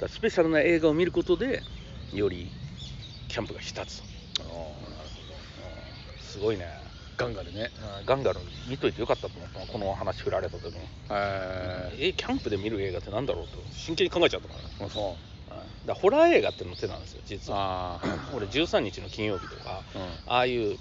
[0.00, 1.62] らスペシャルな映画を見ることで
[2.14, 2.52] より
[3.28, 4.04] キャンプが浸つと、
[4.40, 4.54] あーなる
[5.16, 5.24] ほ
[6.20, 6.66] すごいね。
[7.16, 7.70] どガンガルね。
[8.06, 10.80] ガンガル見といてよかったと思ったこの話振られた時に。
[11.10, 13.64] ええキャンプで見る映画ってなんだろうと。
[13.70, 15.16] 真剣に考えちゃったからー、そ
[15.50, 15.86] う。
[15.86, 18.00] だホラー映画っての手なんですよ実は。
[18.34, 20.02] 俺13日の金曜日とかうん。
[20.26, 20.78] ああいう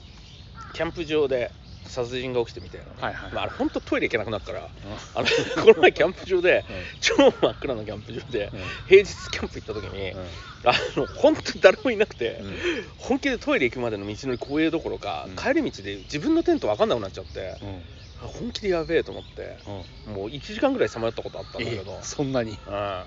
[0.73, 1.51] キャンプ場で
[1.89, 3.31] 殺人が起きてみたいな、はいはい。
[3.33, 4.69] まあ、あれ本当トイレ行けなくなるから
[5.15, 6.65] あのこの前キャンプ場で、
[6.99, 8.59] 超真っ暗なキャンプ場で、うん。
[8.87, 10.19] 平日キャンプ行った時に、うん。
[10.65, 12.55] あの本当に誰もいなくて、うん。
[12.97, 15.35] 本気でトイレ行くまでの道のり光栄どころか、うん。
[15.35, 17.57] 帰り道で自分のテント分かんなくなっちゃって、
[18.19, 19.57] 本気でやべえと思って、
[20.07, 20.13] うん。
[20.13, 22.57] もう1時間ぐらいさまよったことあったんだけど、えそんなに。
[22.67, 23.03] うん。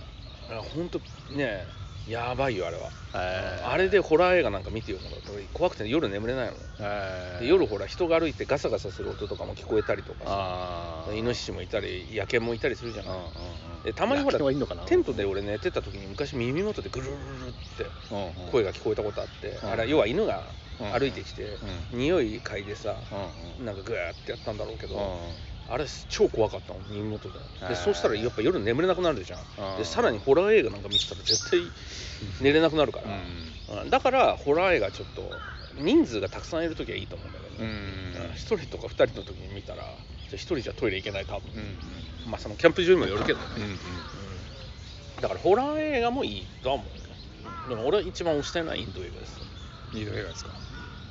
[0.74, 1.00] 本当
[1.34, 1.66] ね
[2.06, 3.68] やばいよあれは、えー。
[3.68, 7.40] あれでホラー映画なんか見てよもらって怖くて夜眠れないの、えー。
[7.40, 13.82] で夜ほら人が歩いてガサガサする音とかも聞こえたりとかイノシシもいたり野犬もいたりするじゃない、うんうんうん。
[13.82, 14.38] でたまにほら
[14.86, 18.52] テントで俺寝てた時に昔耳元でぐるるるるってうんうん。
[18.52, 19.70] 声が聞こえたことあって、うん。
[19.70, 20.92] あれ要は犬がうん。
[20.92, 21.58] 歩いてきて、う
[21.96, 23.64] 匂い嗅いでさ、うんうん。
[23.64, 27.40] なんかグーってやったんだろうけど、うんあれ超怖かったの耳元で。
[27.68, 29.40] でそうしたらやっぱ夜眠れなくなるじゃん。
[29.72, 29.78] うん。
[29.78, 31.72] でさらにホラー映画なんか見てたら絶対
[32.40, 33.00] 寝れなくなるか
[33.68, 33.90] ら、うん。
[33.90, 35.42] だからホラー映画ちょっと
[35.74, 37.56] 人数がたくさんいる時はいいと思うんだけど。
[37.58, 37.70] うね、ん。
[37.70, 38.32] うん。
[38.34, 39.92] 一人とか二人の時に見たらじゃ
[40.34, 43.38] あ一人じゃトイレ行けない多分、うんまあそのキャンプ場にもよるけど。
[43.40, 43.70] ね、うんうん。
[43.70, 43.78] うん。
[45.20, 47.68] だからホラー映画もいいとは思う。
[47.68, 49.40] でも俺は一番推したいのはインド映画です。
[49.92, 50.50] いい映画ですか？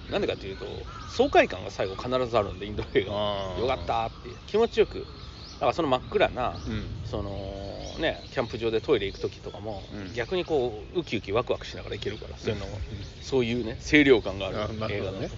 [0.10, 3.12] なんでかっていうと爽快感が最後必ずあるんでインド映画
[3.60, 5.08] よかったって気持ちよく。
[5.56, 6.90] だからその真っ暗な、うん。
[7.06, 10.14] そのねキャンプ場でトイレ行く時とかも、うん。
[10.14, 12.80] 逆にこうウキウキワクワクしながら行けるからそういうのも、
[13.22, 14.58] そういうね清涼感がある
[14.92, 15.30] 映画だね。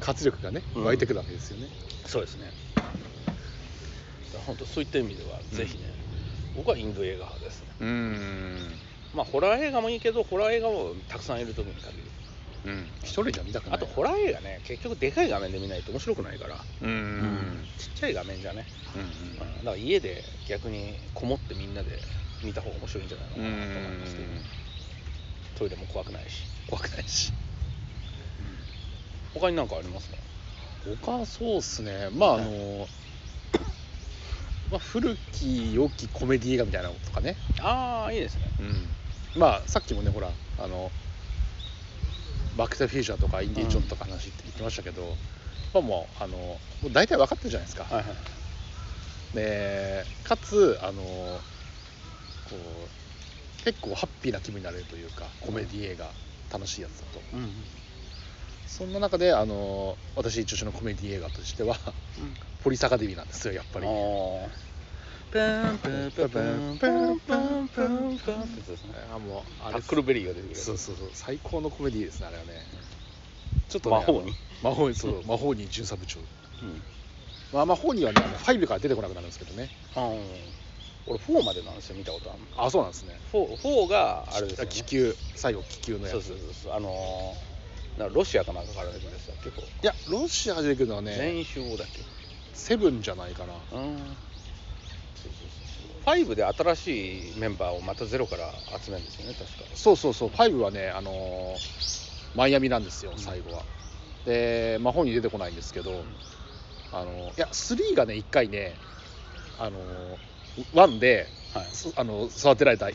[0.00, 0.84] 活力がねうん。
[0.84, 1.68] 湧いてくるわけですよね。
[2.06, 2.50] そうですね。
[4.46, 5.84] 本当そういった意味では、ぜひね
[6.56, 7.68] 僕はインド映画派ですね。
[7.80, 8.80] うん。
[9.14, 12.11] まあホラー映画もいいけどホラー映画もたくさんいる時に限る
[12.64, 12.86] うん。
[13.02, 13.74] 一人じゃ見たくない。
[13.76, 16.90] あとホラー映画ね結局でかい画面で見ないと面白くないから、うん。
[16.90, 19.36] うんちっちゃい画面じゃね、うんうん。
[19.38, 21.98] だから家で逆にこもってみんなで
[22.42, 24.28] 見た方が面白いんじゃないのうんかなと思いますけど、
[25.54, 26.46] トイレも怖くないし。
[26.68, 27.32] 怖くないし。
[29.34, 30.16] 他に何かありますか？
[31.00, 32.10] 他はそうっすね。
[32.12, 32.88] まああの
[34.70, 37.36] まあ古き良きコメディ映画みたいなのとかね。
[37.60, 38.42] ああいいですね。
[38.60, 39.40] うん。
[39.40, 40.90] まあさっきもねほらあの
[42.56, 45.02] バック・トゥ・フューチャーとかインディ・ジョーンとか話言って言ってましたけど、
[45.72, 48.16] まあもうあのもう大体分かってるじゃないですか、はいはい
[49.34, 51.40] でかつあのこ
[52.52, 56.06] う結構ハッピーな気分になれるというかコメディ映画
[56.52, 57.20] 楽しいやつだと。
[57.34, 57.50] うん
[58.66, 61.76] そんな中であの私一押しのコメディ映画としては
[62.64, 63.86] ポリスアカデミーなんですよやっぱり
[65.40, 72.66] ンパンパンパンパンパンパンパンってやつですねあもうあれタックルベリーが出てくるそうそうそう最高のコメディですねあれはね
[73.68, 74.24] ちょっと、ね、魔法にあ
[74.64, 76.22] の魔法にそう魔法に巡査部長う
[76.66, 76.82] ん
[77.52, 80.22] まあ魔法にはねあの5から出てこなくなるんですけどねあー
[81.06, 92.00] 俺4までなんですよ見たことあるあそうなんですね 4, 4があれですよね気球最後気球のやつそうそうそうそうあのー、なんかロシアかなんかから出てるやつだっけこういやロシアが出てくるのはね全員集合だっけ
[92.54, 93.98] セブンじゃないかなうん
[96.04, 99.64] 5で新しいメンバーをまたゼロから集めるんですよね確か。
[99.74, 100.30] そうそうそう。
[100.30, 101.72] 5はねあのー
[102.34, 103.62] マイアミなんですよ最後は、
[104.24, 106.06] で魔法に出てこないんですけど、
[106.90, 108.78] あのーいや3がね1回ね
[109.58, 111.68] あのー1ではい。
[111.72, 112.88] そあの育てられた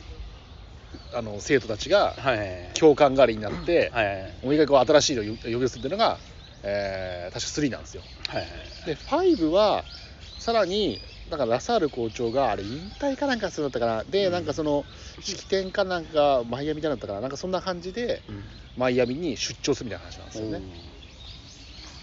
[1.14, 2.70] あの生徒たちがはいはいはい。
[2.74, 4.32] 教官代わりになって、はいはいはい。
[4.42, 6.18] もう一回こう新しいのを呼び寄せるっていうのが、
[6.64, 8.02] えー確か3なんですよ。
[8.28, 8.48] はいはい
[8.86, 8.96] で
[9.38, 9.84] 5は
[10.38, 14.04] さらにだからラサール校長があれ引退かなんかするんだったかな。
[14.04, 14.32] で、うん。
[14.32, 14.86] なんかその
[15.20, 17.20] 式典かなんかマイアミだったかな。
[17.20, 18.44] なんかそんな感じでうん。
[18.76, 20.62] マイアミに出張するみたいな話なんですよね、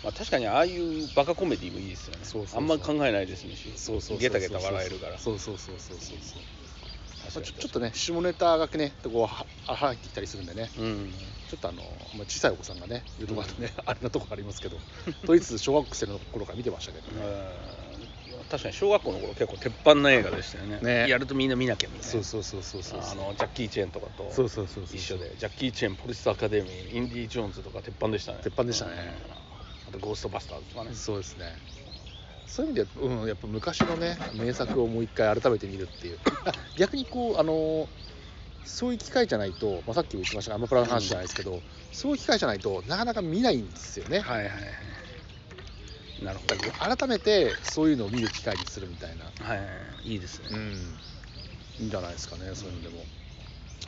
[0.03, 2.25] まあ、確かにああいうバカコメディもいいですよね。
[2.25, 5.17] そうあんま考えないですしそうそうゲタゲタ笑えるから。
[5.17, 6.41] そうそうそうそうそうそう。
[7.23, 10.69] まあちょちょっとね下ネタがねこうは入ってきたりするんでね。
[10.77, 11.13] うん。
[11.47, 11.81] ちょっとあの、
[12.13, 14.81] まあ、小さいお子さんがね言うところだとね、あれなとこありますけど。
[15.25, 17.84] とりあえず小学生の頃から見てましたけどね、うん
[18.55, 20.79] 確かに小学校の頃結構鉄板な映画でしたよね。
[20.81, 21.09] ね。
[21.09, 22.11] やるとみんな見なきゃみたいな。
[22.11, 23.01] そうそうそうそうそう。
[23.01, 24.31] あのジャッキー・チェンとかと。
[24.31, 25.35] そうそうそうそう一緒で。
[25.37, 28.39] ジャッキー・チェンポリスアカデミーインディ・ジョーンズとか鉄板でしたね。
[28.43, 28.91] 鉄板でしたね。
[28.93, 29.89] うん。
[29.89, 30.93] あとゴーストバスターズとかね。
[30.93, 31.57] そうですね。
[32.47, 36.19] そういう意味で、うん、やっぱ昔のね名作をもう一回改めて見るっていう。
[36.45, 37.89] あ 逆にこうあの
[38.63, 45.04] そういう機会じゃないと、まあ、さっきも言ってましたがアマプラの話じゃないですけど、そういう機会じゃないとなかなか見ないんですよね、はいはいはい
[46.23, 49.57] なるほだから改めてそういうのを見る機会にするみたいな、どはい。
[49.57, 49.73] はいは
[50.03, 50.73] いですね、うん、
[51.79, 53.03] いいんじゃないですかねそういうのでも、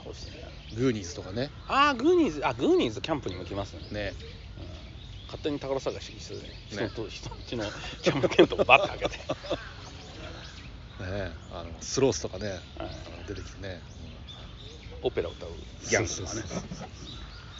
[0.03, 0.47] そうですね。
[0.75, 1.49] グーニーズとかね。
[1.67, 2.45] ああグーニーズ。
[2.45, 3.81] あグーニーズキャンプにも来ますね。
[3.91, 4.13] ね。
[4.57, 5.25] うん。
[5.25, 6.41] 勝手に宝探ししてね。
[6.69, 7.65] 人ねと人んちの
[8.03, 9.17] キャンプテントをバッて開けて、
[11.11, 12.61] ねあのスロースとかねはい。
[13.27, 13.81] 出てきてね、
[15.01, 15.49] オペラ歌う
[15.89, 16.43] ギャングとかね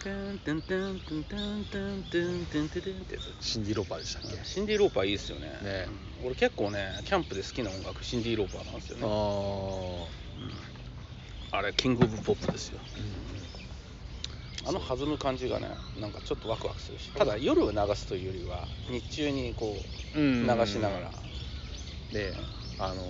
[0.10, 5.48] ントゥントゥントゥントゥントゥントゥントゥントゥントゥンってやつシンディ・ローパーでしたっけ、シンディ・ローパーいいですよね。
[5.62, 5.88] ね。
[6.22, 10.08] うん俺結構ねキャンプで好きな音楽シンディ・ローパーなんですよね。
[11.52, 12.80] ああれキング・オブ・ポップですよ。
[14.66, 17.12] あ、あの弾む感じがねなんかちょっとワクワクするし。
[17.12, 19.78] ただ夜を流すというよりは日中にこ
[20.16, 21.12] ううん流しながら。
[22.12, 22.34] で
[22.80, 23.04] あの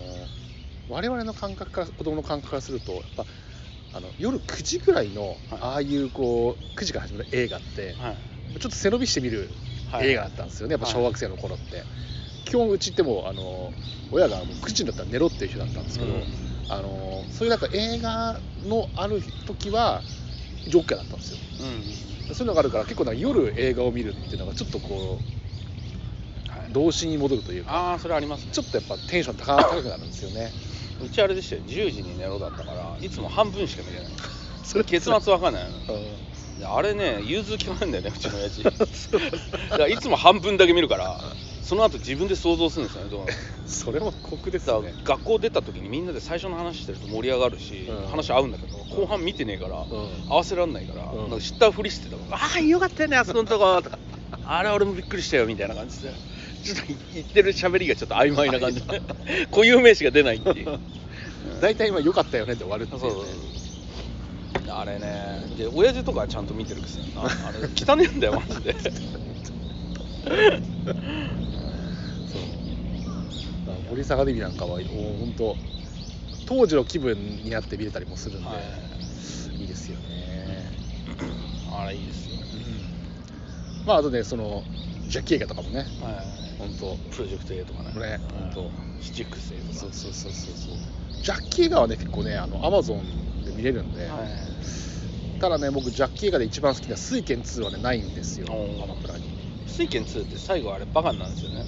[0.90, 3.26] 我々の感覚から子供の感覚からするとやっぱ
[3.98, 8.60] あの夜9時ぐらいの、ああいうこう9時から始まる映画ってはい。
[8.60, 9.58] ちょっと背伸びして見る
[9.88, 10.10] はい。
[10.10, 11.88] 映画だったんですよね、やっぱ小学生の頃って、
[12.46, 13.74] 基本うちってもうあの
[14.12, 16.28] 親がもう9時になったら寝ろっていう人だったんですけど、うん。
[16.68, 20.06] あのそういうなんか映画のある時は
[20.68, 21.40] ジョッキャだったんですよ。
[21.58, 21.98] うん。
[22.32, 25.24] そういうのがあるから結構なんか夜映画を見るっていうのがちょっとこ
[26.48, 26.70] はい。
[26.70, 28.52] う童心に戻るというかああそれありますね。
[28.54, 30.54] ちょっとやっぱテンション高高くなるんですよね
[31.00, 31.62] うちあれでしたよ。
[31.66, 34.10] 10時に寝ろだったからいつも半分しか見れない。
[34.64, 36.18] それ結末わかんないの。
[36.66, 38.64] あれね融通きかないんだよねうちの親父。
[38.66, 43.34] だからいつも半分だけ見るからその後自分で想像するんですよねどうなる
[43.66, 44.96] それも酷ですね。
[45.04, 48.08] 学校出た時にみんなで最初の話してると盛り上がるし、うん。
[48.08, 50.24] 話合うんだけど後半見てねえから、ん。
[50.28, 51.30] 合わせらんないから,、うん。
[51.30, 54.00] なんか知ったふりしてたから「ああよかったよねあそこのとこ」とか
[54.44, 56.14] 「あれ俺もびっくりしたよ」みたいな感じで
[56.68, 58.82] ちょっと言ってる喋りがちょっと曖昧な感じ。
[58.82, 59.02] で
[59.52, 60.80] 固有名詞が出ないっていう。
[61.62, 63.10] 大体今良かったよねって終わるっていうね。
[63.10, 64.72] そうそうそう。
[64.74, 65.44] あれね。
[65.58, 67.24] で親父とかはちゃんと見てるくせにな。
[67.24, 67.32] あれ
[67.74, 68.76] 汚ねえんだよマジで。
[68.82, 68.92] そう。
[73.90, 75.58] 森坂デビなんかはもう本当
[76.46, 79.62] 当時の気分になって見れたりもするんで、はい。
[79.62, 80.72] い、いですよね、
[81.72, 82.36] あれいいですよ、
[83.86, 84.64] まああとねその
[85.08, 85.88] ジャッキー映画とかもね。
[86.02, 86.10] は
[86.44, 89.74] い本当プロジェクト A とかねねうん本シチックス A とか。
[89.74, 90.56] そうそうそうそう。
[90.56, 90.76] そう
[91.22, 94.28] ジャッキー映画はね結構ねあのアマゾンで見れるんで、はい。
[95.40, 98.48] ただね僕ジャッキー映画で一番好きな水拳2はねないんですよ。
[98.84, 99.24] アマプラに。
[99.66, 101.66] 水拳2って最後あれバカになるんですよね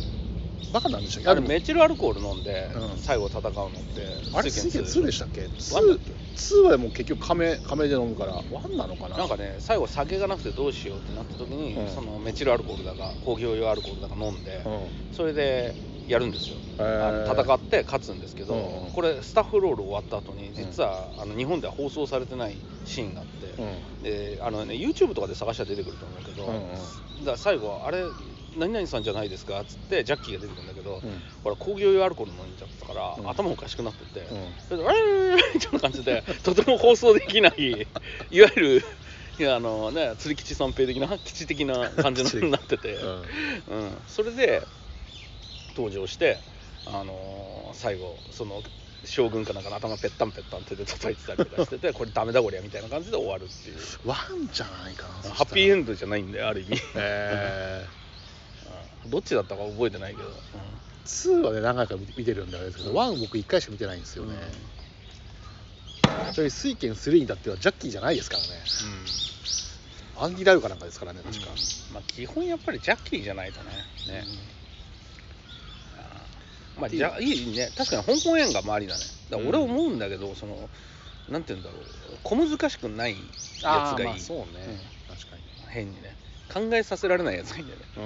[0.72, 1.28] バカなんでしょう。
[1.28, 2.98] あれメチルアルコール飲んでうん。
[2.98, 5.42] 最後戦うのってあれ水拳2でししたっけ？
[5.42, 9.18] ワンだっ 2, 2はでも結局亀亀で飲むから1なのかな。
[9.18, 11.90] なんかね最後酒がなくてどうしようってなった時に、うん。
[11.90, 14.88] そのメチルアルコールだか工業用アルコールだか飲んで、うん。
[15.12, 15.76] それで
[16.08, 18.92] やるんですよ、戦って勝つんですけど、うん。
[18.92, 24.04] これスタッフロール終わった後に実は、あの日本では放送されてないシーンがあって、うん。
[24.04, 28.12] であのね YouTube とかで探したら出てくると思うけど、だから最後あれ
[28.58, 29.62] 何々さんじゃないですか？
[29.62, 31.24] っつってジャッキーが出てくるんだけど、うん。
[31.44, 33.30] ほら工業用アルコール飲んじゃったから、うん。
[33.30, 34.54] 頭おかしくなってて、うん。
[34.68, 37.88] それで「えー!」みたいな感じでとても放送できない
[38.32, 38.84] いわゆる
[39.40, 43.22] いやあのね釣り吉三平的な基地的な感じのになってて、うん。
[43.68, 44.68] うん、それで
[45.76, 46.40] 登場して、
[46.86, 48.64] あのー最後その
[49.06, 53.78] 将軍かなんかの頭ペッタンペッタン手で叩いてたりとかしててこれダメだこりゃみたいな感じで終わるっていう。
[54.04, 57.99] ワンじゃないかなハッピーエンンドじゃないんである意味、えうん
[59.08, 64.36] どっちだったか覚えてないけど、ー、2はね何回か見てるんであれですけど、1僕1回しか見てないんですよね、
[66.02, 68.50] ちなみに水拳3に至ってはジャッキーじゃないですからね。
[70.22, 71.54] アンディ・ラウかなんかですからね確か、う
[71.92, 71.94] ん。
[71.94, 73.72] まあ基本やっぱりジャッキーじゃないとね。
[74.08, 74.24] ね、
[76.78, 77.70] まあじゃいいね。
[77.78, 79.02] 確かに香港映画もありだね。
[79.30, 79.64] だ俺うん。
[79.64, 80.70] 思うんだけど、その
[81.30, 81.82] なんて言うんだろう。
[82.24, 84.46] 小難しくないやつがいい、あーまあそうね、
[85.08, 85.42] 確かに。
[85.70, 86.16] 変にね。
[86.54, 87.86] 考えさせられないやつがいいんだよね。
[87.96, 88.00] う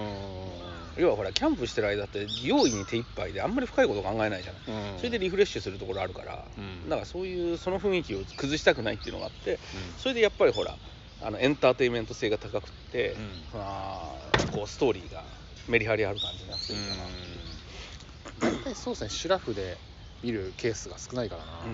[0.98, 5.00] 要はほらキャンプしてる間って用意に手一杯であんまり深いこと考えないじゃない、んうん。
[5.00, 6.90] それでリフレッシュするところあるから、うん。
[6.90, 9.60] だからそういうその雰囲気を崩したくないっていうのがあって
[9.98, 10.78] それでやっぱりほら
[11.22, 13.44] あのエンターテインメント性が高くって、うん。
[13.54, 15.24] あーこうストーリーが
[15.68, 16.86] メリハリある感じになっていいか
[18.44, 19.78] な、大体そうですねシュラフで
[20.22, 21.70] 見るケースが少ないからな、う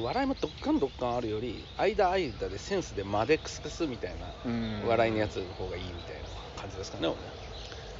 [0.00, 0.04] ん。
[0.04, 4.82] 笑いもどっかんどっかんあるより間間でセンスで間でクスクスみたいなうん。
[4.88, 7.16] 笑いのやつの方がいいみたいな感じですかね俺。
[7.16, 7.22] ね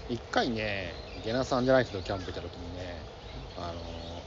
[0.09, 2.97] 一回ねゲナさんじゃない人とキャンプ行った時にね
[3.57, 4.23] あの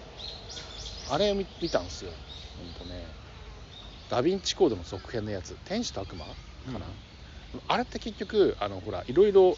[1.09, 2.11] あれを見見たんですよ。
[2.57, 3.05] ほんとね。
[4.09, 6.25] ダヴィンチコードの続編のやつ「天使と悪魔」
[6.71, 6.85] かな、
[7.67, 9.55] あれって結局あのほらいろいろ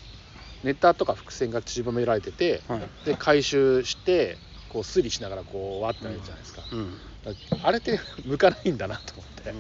[0.62, 2.90] ネタとか伏線が散りばめられててはい。
[3.06, 7.00] で回収してこう推理しながらこうわってなるじゃないですか,、うん。
[7.64, 9.54] あれって向かないんだなと思って、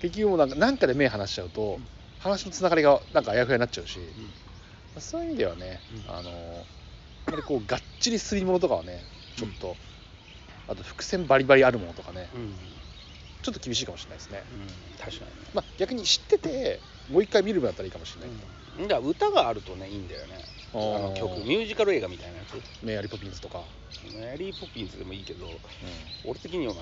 [0.00, 1.80] 結局もうなんかなんかで目離しちゃうと
[2.18, 3.98] 話のつながりがなんかあやふやになっちゃうし、
[4.98, 6.14] そういう意味ではね、うん。
[6.14, 6.66] あの
[7.26, 9.02] ありこうがっちりすり物とかはね
[9.36, 9.76] ちょっと、
[10.66, 12.40] あと伏線バリバリあるものとかねうん。
[12.42, 12.54] うん
[13.40, 14.42] ちょっと厳しいかもしれないですね、
[14.98, 15.36] 確かにね。
[15.54, 18.30] まあ逆に知っててもう一回見る分だったらいいかもしれない、
[18.80, 20.44] うん、だ歌があるとねいいんだよね。
[20.74, 22.44] あの曲ミュージカル映画みたいなや
[22.82, 25.46] メアリー・ポピンズとか、つメリー・ポピンズでもいいけど
[26.26, 26.80] 俺的にはね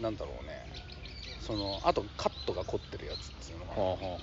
[0.00, 0.66] なんだろうね
[1.46, 4.18] そのあとカットが凝ってるやつっていうのが、はあはあは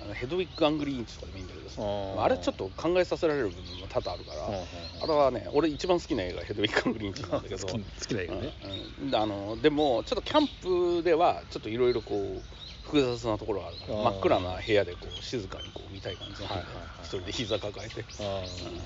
[0.00, 1.80] あのヘドウィッグ・アングリーンチとかでもいいんだけどさ。
[1.80, 2.22] あー。
[2.22, 4.66] あれちょっと考えさせられる部分も多々あるから、はあは
[5.02, 5.06] あ。
[5.06, 7.66] れはね俺一番好きな映画ヘドウィッグ・アングリーンチなんだけど。
[7.66, 8.94] 好きな映画ね、うん。
[9.06, 16.64] うんあのでもちょっとキャンプではちょっといろいろこう複雑なところがあるから真っ暗な部屋でこう静かにこう見たい感じのはい。
[17.00, 18.70] 一人で膝抱えて、あー。
[18.70, 18.80] うん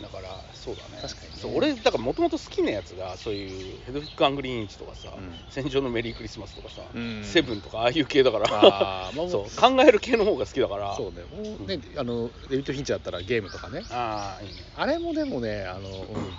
[0.00, 0.98] だからそうだね。
[1.02, 1.38] 確かにね。
[1.38, 5.40] そう俺だからもともと好きなやつがそういうヘドウィッグ・アングリーンチとかさ、うん。
[5.48, 7.24] 戦場のメリークリスマスとかさ、うん。
[7.24, 10.94] セブンとかああいう系だからまあそう考える系の方が好きだから。
[10.94, 11.24] そうね。
[11.24, 13.84] もうね、あのデビッド・フィンチだったらゲームとかね。
[13.90, 14.56] ああいいね。
[14.74, 16.38] あれもでもねあの、うん。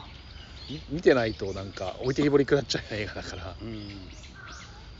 [0.70, 3.56] み見てないとなんか置いてきぼり食らっちゃう映画だから。
[3.60, 4.10] うん。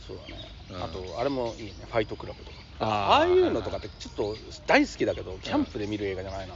[0.06, 0.82] そうだね、うん。
[0.82, 1.86] あとあれもいいね。
[1.88, 6.54] ファイトクラブとかあーああいうのとかってちょっと大好きだけどキャンプで見る映画じゃないな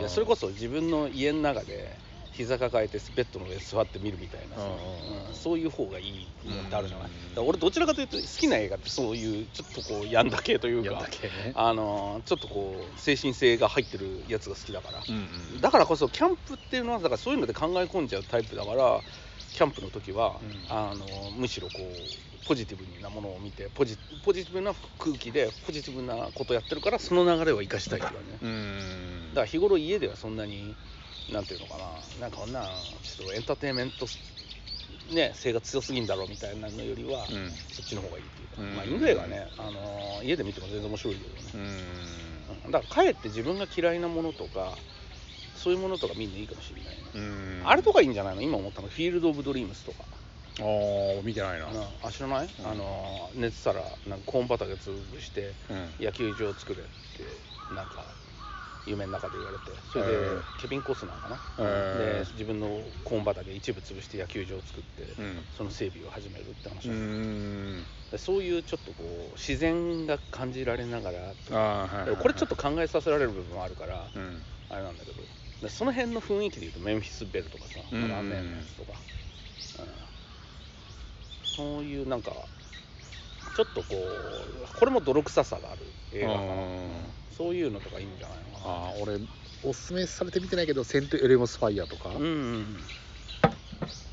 [0.00, 1.96] いやそれこそ自分の家の中で
[2.32, 4.56] 膝抱えてベッドの上座って見るみたいな
[5.34, 11.04] そういう方がいいのってあるじゃない、俺どちらかというと好きな映画ってそういうちょっとこうやんだ系というか
[11.54, 15.18] あのちょっとこう精神性が入ってるやつが好きだから、うんう
[15.56, 19.00] んだからこそキャンプっていうのはだからそういうので考え込んじゃうタイプだから
[19.52, 20.64] キャンプの時は、うん。
[20.68, 29.28] あのむしろこうポジティブなものを見てポジポジティブな空気でポジティブなことやってるからその流れを生かしたいっていうかね、うん。
[29.32, 30.74] だから日頃家ではそんなに
[31.28, 31.84] なんていうのかな。
[32.22, 32.60] なんかこんな
[33.02, 34.06] ちょっとエンターテインメント
[35.12, 37.52] ね性が強すぎんだろうみたいなのよりは、うん。
[37.70, 38.74] そっちの方がいいっていうか、うん。
[38.74, 41.60] まあインド映画はね、あの家で見ても全然面白いけどね、うん。
[42.64, 42.72] うん。
[42.72, 44.78] だからかえって自分が嫌いなものとか
[45.54, 47.62] そういうものとか見んでいいかもしれないね、うん。
[47.66, 48.40] あれとかいいんじゃないの？
[48.40, 48.88] 今思ったの。
[48.88, 50.04] フィールド・オブ・ドリームスとか
[50.60, 51.68] ああ見てないな。
[52.02, 52.66] あ知らない、うん。
[52.66, 55.94] あの寝てたらなんかコーン畑潰してうん。
[56.00, 57.24] 野球場作れって
[57.74, 58.04] なんか
[58.86, 59.72] 夢の中で言われて。
[59.92, 62.24] それでケビン・コスナーかな、へー。
[62.24, 65.46] で自分のコーン畑一部潰して野球場を作って、うん。
[65.50, 66.88] その整備を始めるって話。
[68.10, 72.16] でそういうちょっとこう自然が感じられながらはいはいはい。
[72.16, 74.42] これちょっと考えさせられる部分もあるから、うん。
[74.70, 75.22] あれなんだけど
[75.60, 78.08] でその辺の雰囲気でいうとメンフィス・ベルとかさ、うん。
[78.08, 78.92] ラーメンのやつとか、
[79.78, 79.86] うん
[81.58, 82.30] そういうなんか
[83.56, 85.80] ちょっとこうこれも泥臭さがある
[86.12, 86.90] 映画かな、うん。
[87.36, 88.74] そういうのとかいいんじゃないのかな。
[88.74, 89.18] ああ俺
[89.64, 92.26] おすすめされて見てないけど「セント・エレモス・ファイヤー」とか、うんう
[92.58, 92.76] ん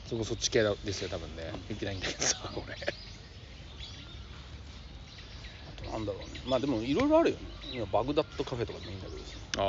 [0.07, 1.51] そこそっち系ですよ多分ね。
[1.69, 2.73] 見てないんだけどさ俺。
[5.67, 6.41] あとなんだろうね。
[6.45, 7.43] まあでもいろいろあるよね。
[7.73, 9.37] 今バグダッドカフェとかでもいいんだけどさ。
[9.57, 9.61] あ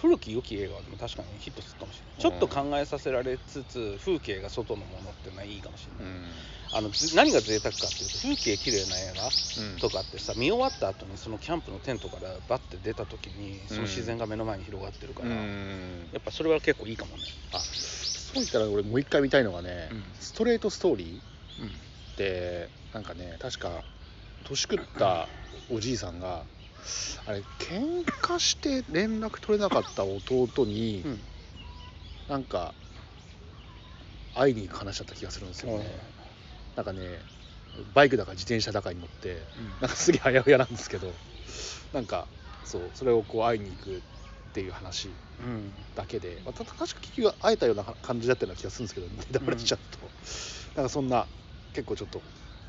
[0.00, 2.30] 古き良き映画でも確かにヒットするかもしれない。
[2.30, 6.24] ちょっと考えさせられつつ風景が外のものっていうのはいいかもしれない、うん。
[6.72, 9.28] あのず何が贅沢かっていうと風景綺麗な映画
[9.62, 9.78] うん。
[9.78, 16.08] とかってさ見終わった後にそのキャンプのテントからバッて出た時にその自然が目の前に広がってるから、うん。
[16.12, 17.22] やっぱそれは結構いいかもね。
[17.52, 20.04] あそう言ったら俺もう一回見たいのがね、うん。
[20.18, 21.70] ストレートストーリーっ
[22.16, 23.82] てなんかね確か
[24.44, 25.28] 年食った
[25.70, 26.44] おじいさんが
[27.26, 31.20] あれ喧嘩して連絡取れなかった弟に、うん、うん
[32.28, 32.72] なんか
[34.34, 36.00] 会いに行く話だった気がするんですよね、
[36.74, 37.20] なんかね
[37.94, 39.46] バイクだか自転車だかに乗って
[39.80, 41.12] なんかすげえあやふやなんですけど
[41.92, 42.26] なんか
[42.64, 44.00] そうそれをこう会いに行くっ
[44.52, 45.72] ていう話うん。
[45.94, 50.10] だけで、まあ、た確か結局会えたような感じだったような気がするんですけどネタバレしちゃうと、
[50.74, 51.26] なんかそんな
[51.72, 52.22] 結構ちょっと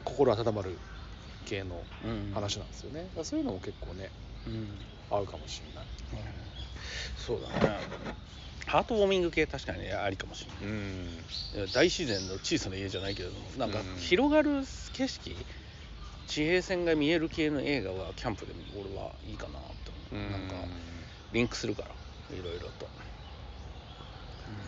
[0.04, 0.78] 心温まる
[1.46, 2.32] 系のうん。
[2.34, 4.12] 話なんですよね、だからそういうのも結構ね
[4.46, 4.68] うん。
[5.10, 5.86] 合うかもしれない。
[7.16, 7.80] そうだね。
[8.66, 10.74] ハートウォーミング系確かにねありかもしれない。
[10.74, 11.72] うん。
[11.72, 13.98] 大自然の小さな家じゃないけれどもなんかうん。
[13.98, 15.46] 広がる景色
[16.28, 20.32] 地平線が見える系の映画はキャンプで俺はいいかなと思う。
[20.32, 20.56] なんか
[21.32, 22.90] リンクするからいろいろと、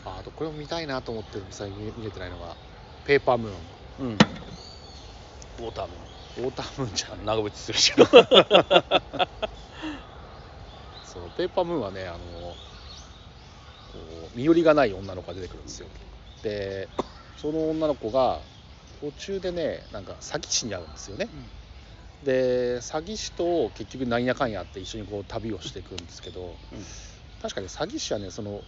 [0.05, 2.55] ああとこれも見たいなと思って最近見れてないのが
[3.03, 3.55] ペーパームーン。
[3.99, 4.11] うん、
[5.57, 8.03] ウォータームウォータームーンじゃないーン長渕剛
[9.19, 9.27] の
[11.05, 12.57] そうペーパームーンはねあのこ
[14.33, 15.87] う身寄りがない女の子が出てくるんですよ。
[16.43, 16.87] で
[17.37, 18.39] その女の子が
[19.01, 21.29] 途中でねなんか詐欺師に会うんですよね。
[22.23, 26.55] で詐欺師と結局なんやかんやって一緒にこう旅をしていくんですけど
[27.41, 28.63] 確かに詐欺師はねその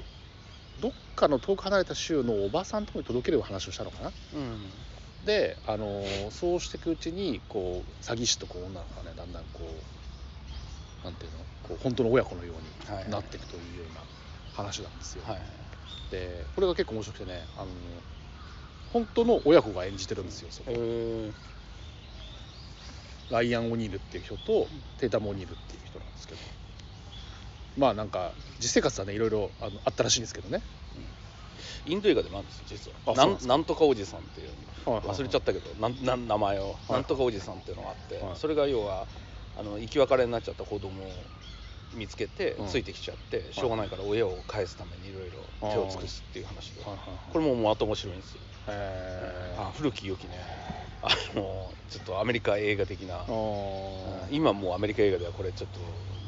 [0.80, 4.12] どっかの遠く離れた州のおばさんとこに届ける話をしたのかな。
[4.36, 4.72] うん
[5.26, 9.60] で、あのーそうしていくうちにこう詐欺師とこう女の子がねだんだんこ
[11.02, 14.02] うなんていうのこう本当の親子のようはいはいになっていくというような
[14.54, 15.42] 話なんですよ、はい
[16.12, 17.68] でこれが結構面白くてねあの
[18.94, 20.72] 本当の親子が演じてるんですよそこ。
[23.30, 24.66] ライアン・オニールっていう人と
[24.98, 26.40] テータム・オニールっていう人なんですけど。
[27.78, 30.64] まあなんか実生活はねいろいろあのあったらしいんですけどね
[31.86, 33.16] インド映画でもあるんですよ実は。
[33.16, 34.48] なんなんとかおじさんっていう。
[34.48, 35.18] はいはいはい。
[35.18, 36.76] 忘れちゃったけどなんなん名前を。
[36.90, 39.08] いなんとかおじさんっていうのがあって、はいそれが要は
[39.56, 41.30] あの生き別れになっちゃった子供を
[41.94, 42.68] 見つけてうん。
[42.68, 45.32] ついてきちゃって、しょうがないから親を返すためにいろい。
[45.32, 46.98] ろ手を尽くすっていう話で、こ
[47.34, 48.42] れもまた面白いんですよ、
[49.74, 50.36] 古き良きね。
[51.02, 53.26] あのちょっとアメリカ映画的な、
[54.30, 55.80] 今もうアメリカ映画ではこれちょっと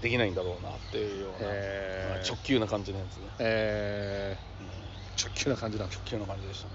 [0.01, 4.67] できないんだろうなっていうような、直球な感じのやつね、えうん。
[4.67, 4.71] ー、
[5.17, 6.73] 直球な感じなんです直球な感じでしたね。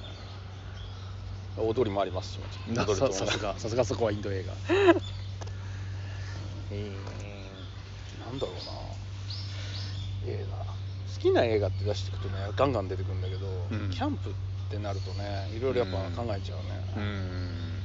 [1.58, 2.34] 踊りもあります。
[2.34, 4.52] しささすがさすがそこはインド映画。
[6.70, 6.96] え
[8.24, 8.52] なんだろ
[10.24, 10.32] うな。
[10.32, 10.56] 映画。
[10.56, 13.90] 好きな映画って出していくとねガンガン出てくるんだけど、うん。
[13.90, 14.32] キャンプっ
[14.68, 17.82] てなるとねいろいろやっぱ考えちゃうね、ー、うん。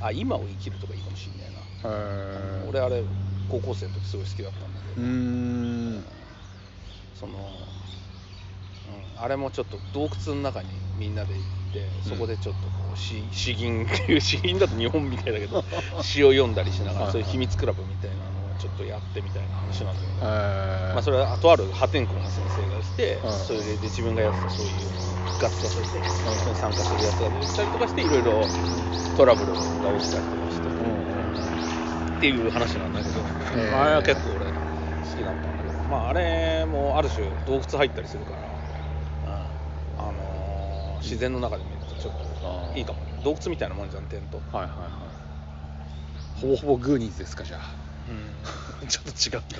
[0.00, 1.46] あ今を生きるとかいいかもしんな。
[1.46, 1.60] いな、
[2.66, 3.04] 俺あれ
[3.48, 5.06] 高校生の時すごい好きだったんだけど、うー
[6.00, 6.04] ん。
[7.14, 7.81] その、うん、
[9.16, 15.64] あれもちょっと洞窟の中にみんなで行ってそこでちょっとこう詩詩吟っていう 詩吟だと日本みたいだけど
[16.02, 23.38] 詩を読んだりしながらそういう秘密クラブみたいなのをちょっとやってみたいな話なんだけど、えーまあ、それはとある破天荒な先生がして、うん。
[23.38, 24.90] それで自分がやってたそういう
[25.24, 28.48] 復活させて、それに参加するやつが出てきたりとかしていろいろ
[29.16, 33.24] トラブルが起きたりとかして、っていう話なんだけど、
[33.76, 34.52] あれは結構俺好
[35.16, 35.74] きだったんだけど。
[35.88, 38.51] まああれもある種洞窟入ったりするから、
[41.02, 42.12] 自然の中で見るとちょっ
[42.72, 42.98] といいかも。
[43.00, 44.90] ね洞窟みたいなもんじゃんテント、はいはいはい。
[46.40, 47.82] ほぼほぼグーニーズですかじゃあ。
[48.88, 49.58] ちょっと違うんだ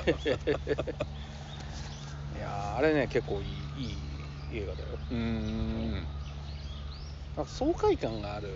[2.36, 3.44] いやーあれね結構い
[3.80, 4.88] いいい映画だよ。
[5.10, 5.92] うーん。
[5.92, 8.48] なんか爽快感がある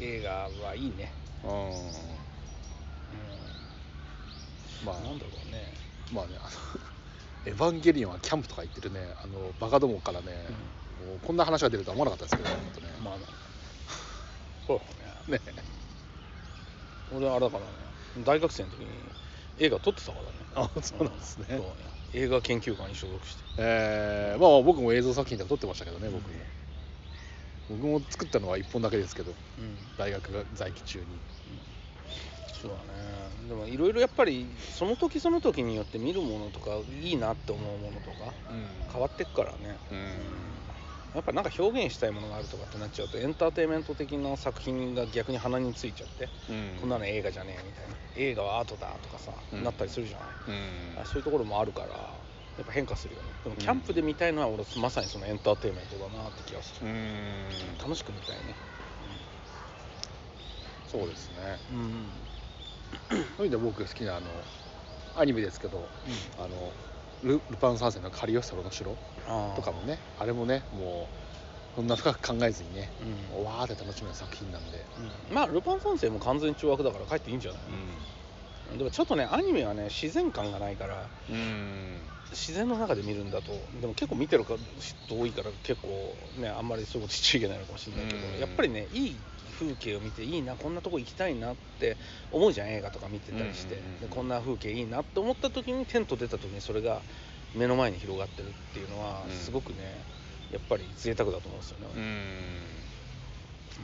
[0.00, 1.12] 映画はいいね、
[1.44, 1.50] うん。
[4.86, 5.00] まあ。
[5.00, 5.74] なんだろうね、
[6.12, 6.50] まあねあの
[7.46, 10.32] エヴァンゲリオンはキャンプとか言ってるねあのバカどもからね、もう
[11.26, 13.14] こんな話が出るとは思わなかったですけどねまあ
[14.66, 14.80] そう
[15.28, 15.44] だね。
[15.44, 15.62] ね。
[17.14, 17.68] 俺あれだからね
[18.24, 18.86] 大学生の時に
[19.58, 20.30] 映画撮ってたからね。
[20.54, 21.46] あそうなんですね。
[21.48, 21.62] そう。
[22.14, 23.42] 映画研究館に所属して。
[23.58, 26.28] えーまあ僕も映像作品とか撮ってましたけどね僕も、
[27.70, 29.76] 僕も作ったのは1本だけですけどうん。
[29.96, 31.04] 大学が在期中に。
[32.60, 33.38] そうだね。
[33.48, 34.46] でもいろいろやっぱり
[34.76, 36.70] その時その時によって見るものとか
[37.02, 38.32] いいなって思うものとか
[38.92, 40.08] 変わってくからね、うん
[41.14, 46.76] やっぱなんか表現したいものがあるとかってなっちゃうとエンターテインメント的な作品が逆に鼻についちゃって、うん。
[46.80, 47.96] こんなの映画じゃねえみたいな。
[48.16, 49.64] 映画はアートだとかさ、うん。
[49.64, 50.28] なったりするじゃない、
[50.98, 51.06] うん。
[51.06, 51.94] そういうところもあるからや
[52.62, 53.28] っぱ変化するよね。
[53.44, 57.48] でもキャンプで見たいのは俺まさにそのエンターテインメントだなって気がする、うん。
[57.82, 58.54] 楽しく見たいね。
[60.86, 61.58] そうですね。
[61.72, 62.04] うん。
[63.10, 64.26] そういう意味で僕好きなあの
[65.16, 65.88] アニメですけど
[66.38, 66.48] あの
[67.22, 68.96] ルルパン三世のカリオストロの城
[69.56, 71.08] とかもねあれもねも
[71.72, 73.04] うそんな深く考えずにね、う
[73.40, 73.44] ん。
[73.44, 75.34] わーって楽しめる作品なんで、うん。
[75.34, 82.00] まあルパン三世も完全懲悪だから帰っていいんじゃない、でもちょっとねアニメはね自然感がないからうん。
[82.30, 88.40] 自然の中で見るんだとでも結構見てる人多いから結構ねあんまりそういうことしちゃいけないのかもしれないけど、うん。
[88.40, 89.20] やっぱりねいい
[89.58, 91.96] 風景を見ていいなこんなとこ行きたいなって
[92.30, 97.00] 思うじゃん映画とか見てたりして、でこんな風景いいなって思った時にテント出た時にそれが
[97.54, 99.32] 目の前に広がってるっていうのはうん。
[99.32, 100.04] すごくね
[100.52, 101.98] やっぱり贅沢だと思うんですよね、う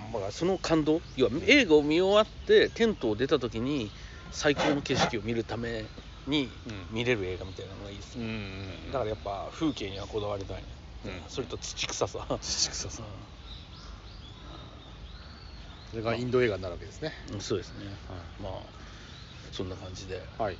[0.07, 0.12] ん。
[0.12, 3.91] だからその感動要は映画を見終わってテントを出た時に
[4.31, 5.85] 最高の景色を見るため
[6.27, 6.97] にうん。
[6.97, 10.62] 見れる映画みたいなのがいいですよ、うんだからやっぱ風景にはこだわりたいね、
[11.07, 11.11] うん。
[11.29, 12.27] それと土臭さ。
[12.41, 13.03] 土臭さ
[15.95, 17.87] それがインド映画になるわけですね、うんそうですね。
[18.09, 18.53] はまあ
[19.53, 20.17] そんな感じで。
[20.17, 20.57] い、はい、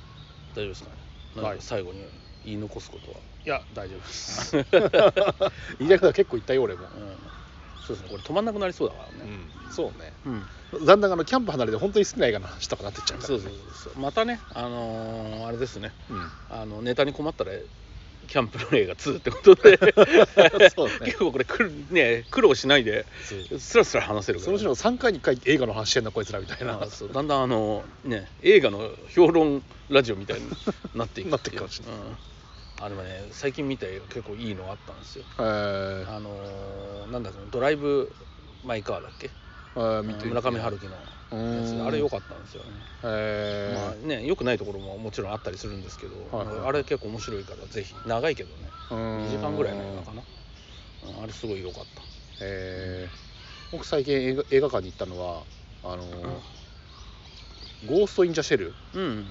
[0.55, 0.89] 大丈夫ですか
[1.35, 1.41] ね？
[1.43, 1.99] なんか最後に
[2.45, 4.51] 言い残すことは、いや大丈夫です。
[5.77, 7.17] 言いたいことは結構言ったよ俺も、うん。
[7.85, 8.09] そうですね。
[8.09, 9.31] これ止まんなくなりそうだからね。
[9.65, 10.13] うん、そうね。
[10.25, 13.99] うん、だんだんあのキャンプ離れて本当に好きな映画の話とかなってっちゃうから、そうそうそう。
[13.99, 15.91] またねあのーあれですね。
[16.09, 16.31] うん。
[16.49, 17.51] あのネタに困ったら
[18.25, 19.71] キャンプの映画2ってことで。
[19.77, 19.77] ね。
[21.05, 23.05] 結構これくる、ね、苦労しないで
[23.59, 24.45] スラスラ話せるから。
[24.45, 26.79] そのうちの3回に1回映画の話してんなこいつらみたいな。
[26.81, 30.49] あ そうだんだんあのね映画の評論ラジオみたいに
[30.93, 32.17] なっていく なっていくかもしれないうん。
[32.81, 35.25] あでもね最近見た映画結構いいのあったんですよ。
[35.39, 36.15] えー。
[36.15, 38.11] あのーなんだっけドライブ・
[38.63, 39.29] マイ・カーだっけ？
[39.75, 40.95] 村上春樹の。
[41.24, 42.69] うやつんあれ良かったんですよね。
[43.03, 46.67] えまあね良くないところももちろんあったりするんですけど、はいはい。
[46.67, 48.69] あれ結構面白いからぜひ長いけどね。
[48.89, 52.01] 2時間ぐらいの映画かな、うんあれすごい良かった。
[52.41, 53.25] えー。
[53.71, 55.43] 僕最近映画映画館に行ったのは
[55.83, 56.55] あのー
[57.87, 59.27] ゴースト・イン・ジャ・シェルうん、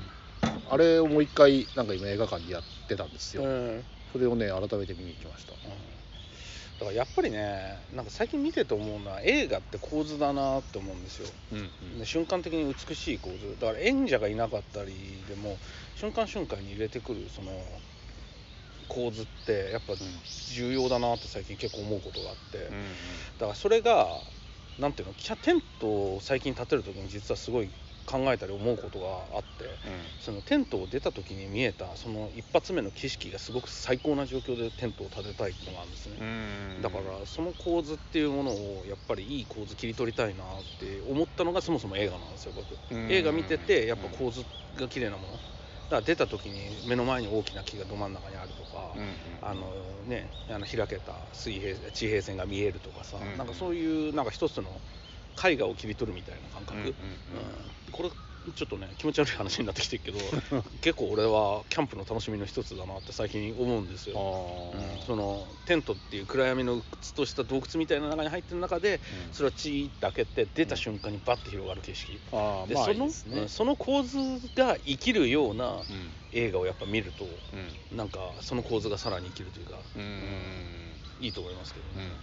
[0.71, 3.85] あれをもう一回なんか今映画館でやってたんですよ、うん。
[4.13, 5.53] それをね改めて見に行きました
[6.85, 13.57] だからやっぱりねなんか最近見てて思うのは映画って構図だなって思うんですよ、うんで瞬間的に美しい構図。
[13.61, 14.93] だから演者がいなかったり
[15.29, 15.57] でも
[15.95, 17.53] 瞬間瞬間に入れてくるその
[18.89, 19.95] 構図ってやっぱ
[20.55, 22.69] 重要だなって最近結構思うことがあって、
[23.39, 24.21] だからそれが
[24.79, 27.71] なんていうのキャテントを最近建てる時に実はすごい
[28.05, 29.79] 考えたり思うことがあって
[30.19, 36.25] そのテントを出た時に見えたその一発目の景色がすごく最高な状況でテントを建てたいっていうのがあるんですね、う
[36.79, 36.83] ん。
[36.83, 42.79] だからその構図っていうものをやっぱりいい構図切り取りたいなって思ったのがそもそも映画なんですよ僕。
[42.91, 43.11] うん。
[43.11, 45.33] 映画見ててやっぱ構図が綺麗なもの。
[45.35, 45.43] だか
[45.97, 48.95] ら出た時に目の前に大きな木がど真ん中にあるとか、
[49.43, 53.37] あのねあの開けた水平地平線が見えるとかさ、うん。
[53.37, 54.81] なんかそういうなんか一つの
[55.43, 57.73] 絵画を切り取るみたいな感覚、うんうんうん。
[57.93, 58.11] これ
[58.55, 60.19] ちょっとね気持ち悪い話になってきてるけど
[60.83, 64.73] 結構俺はキャンプの楽しみの一つだなって最近思うんですよ。
[64.75, 65.01] あうん。
[65.01, 69.33] そのテントっていう暗闇の鬱とした洞窟みたいな中に入ってる中でうん。
[69.33, 72.21] それはチーッて開けて出た瞬間にバッて広がる景色。
[72.33, 73.43] あーまあでそのね。
[73.43, 74.19] うんその構図
[74.55, 76.15] が生きるようなうん。
[76.33, 77.79] 映画をやっぱ見るとうん。
[77.91, 81.01] なんかその構図がさらに生きるというかうん。
[81.19, 81.99] いいと思いますけどうん。
[81.99, 82.21] ね、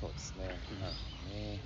[0.00, 0.44] そうですね。
[0.80, 0.92] なる
[1.22, 1.60] ほどね。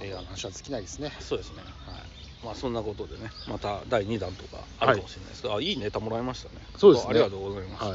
[0.00, 1.12] 映画の話は尽きないですね。
[1.20, 1.62] そうですね。
[1.86, 2.44] はい。
[2.44, 6.54] まあそんなことでねまた第2弾とかあるかもしれないですけど、あいいネタもらいましたね。
[6.76, 7.10] そうですね。
[7.10, 7.92] ありがとうございます、はい。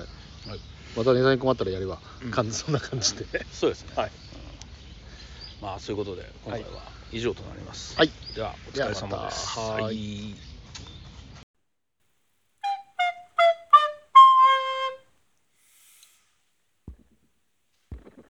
[0.49, 0.59] はい
[0.95, 2.51] またネタに困ったらやれば、うん。
[2.51, 3.25] そんな感じで。
[3.49, 4.11] そうですね、はい。
[5.61, 8.11] まあそういうことで今回は以上となります、はい。
[8.35, 9.59] ではお疲れ様です。
[9.59, 10.52] はい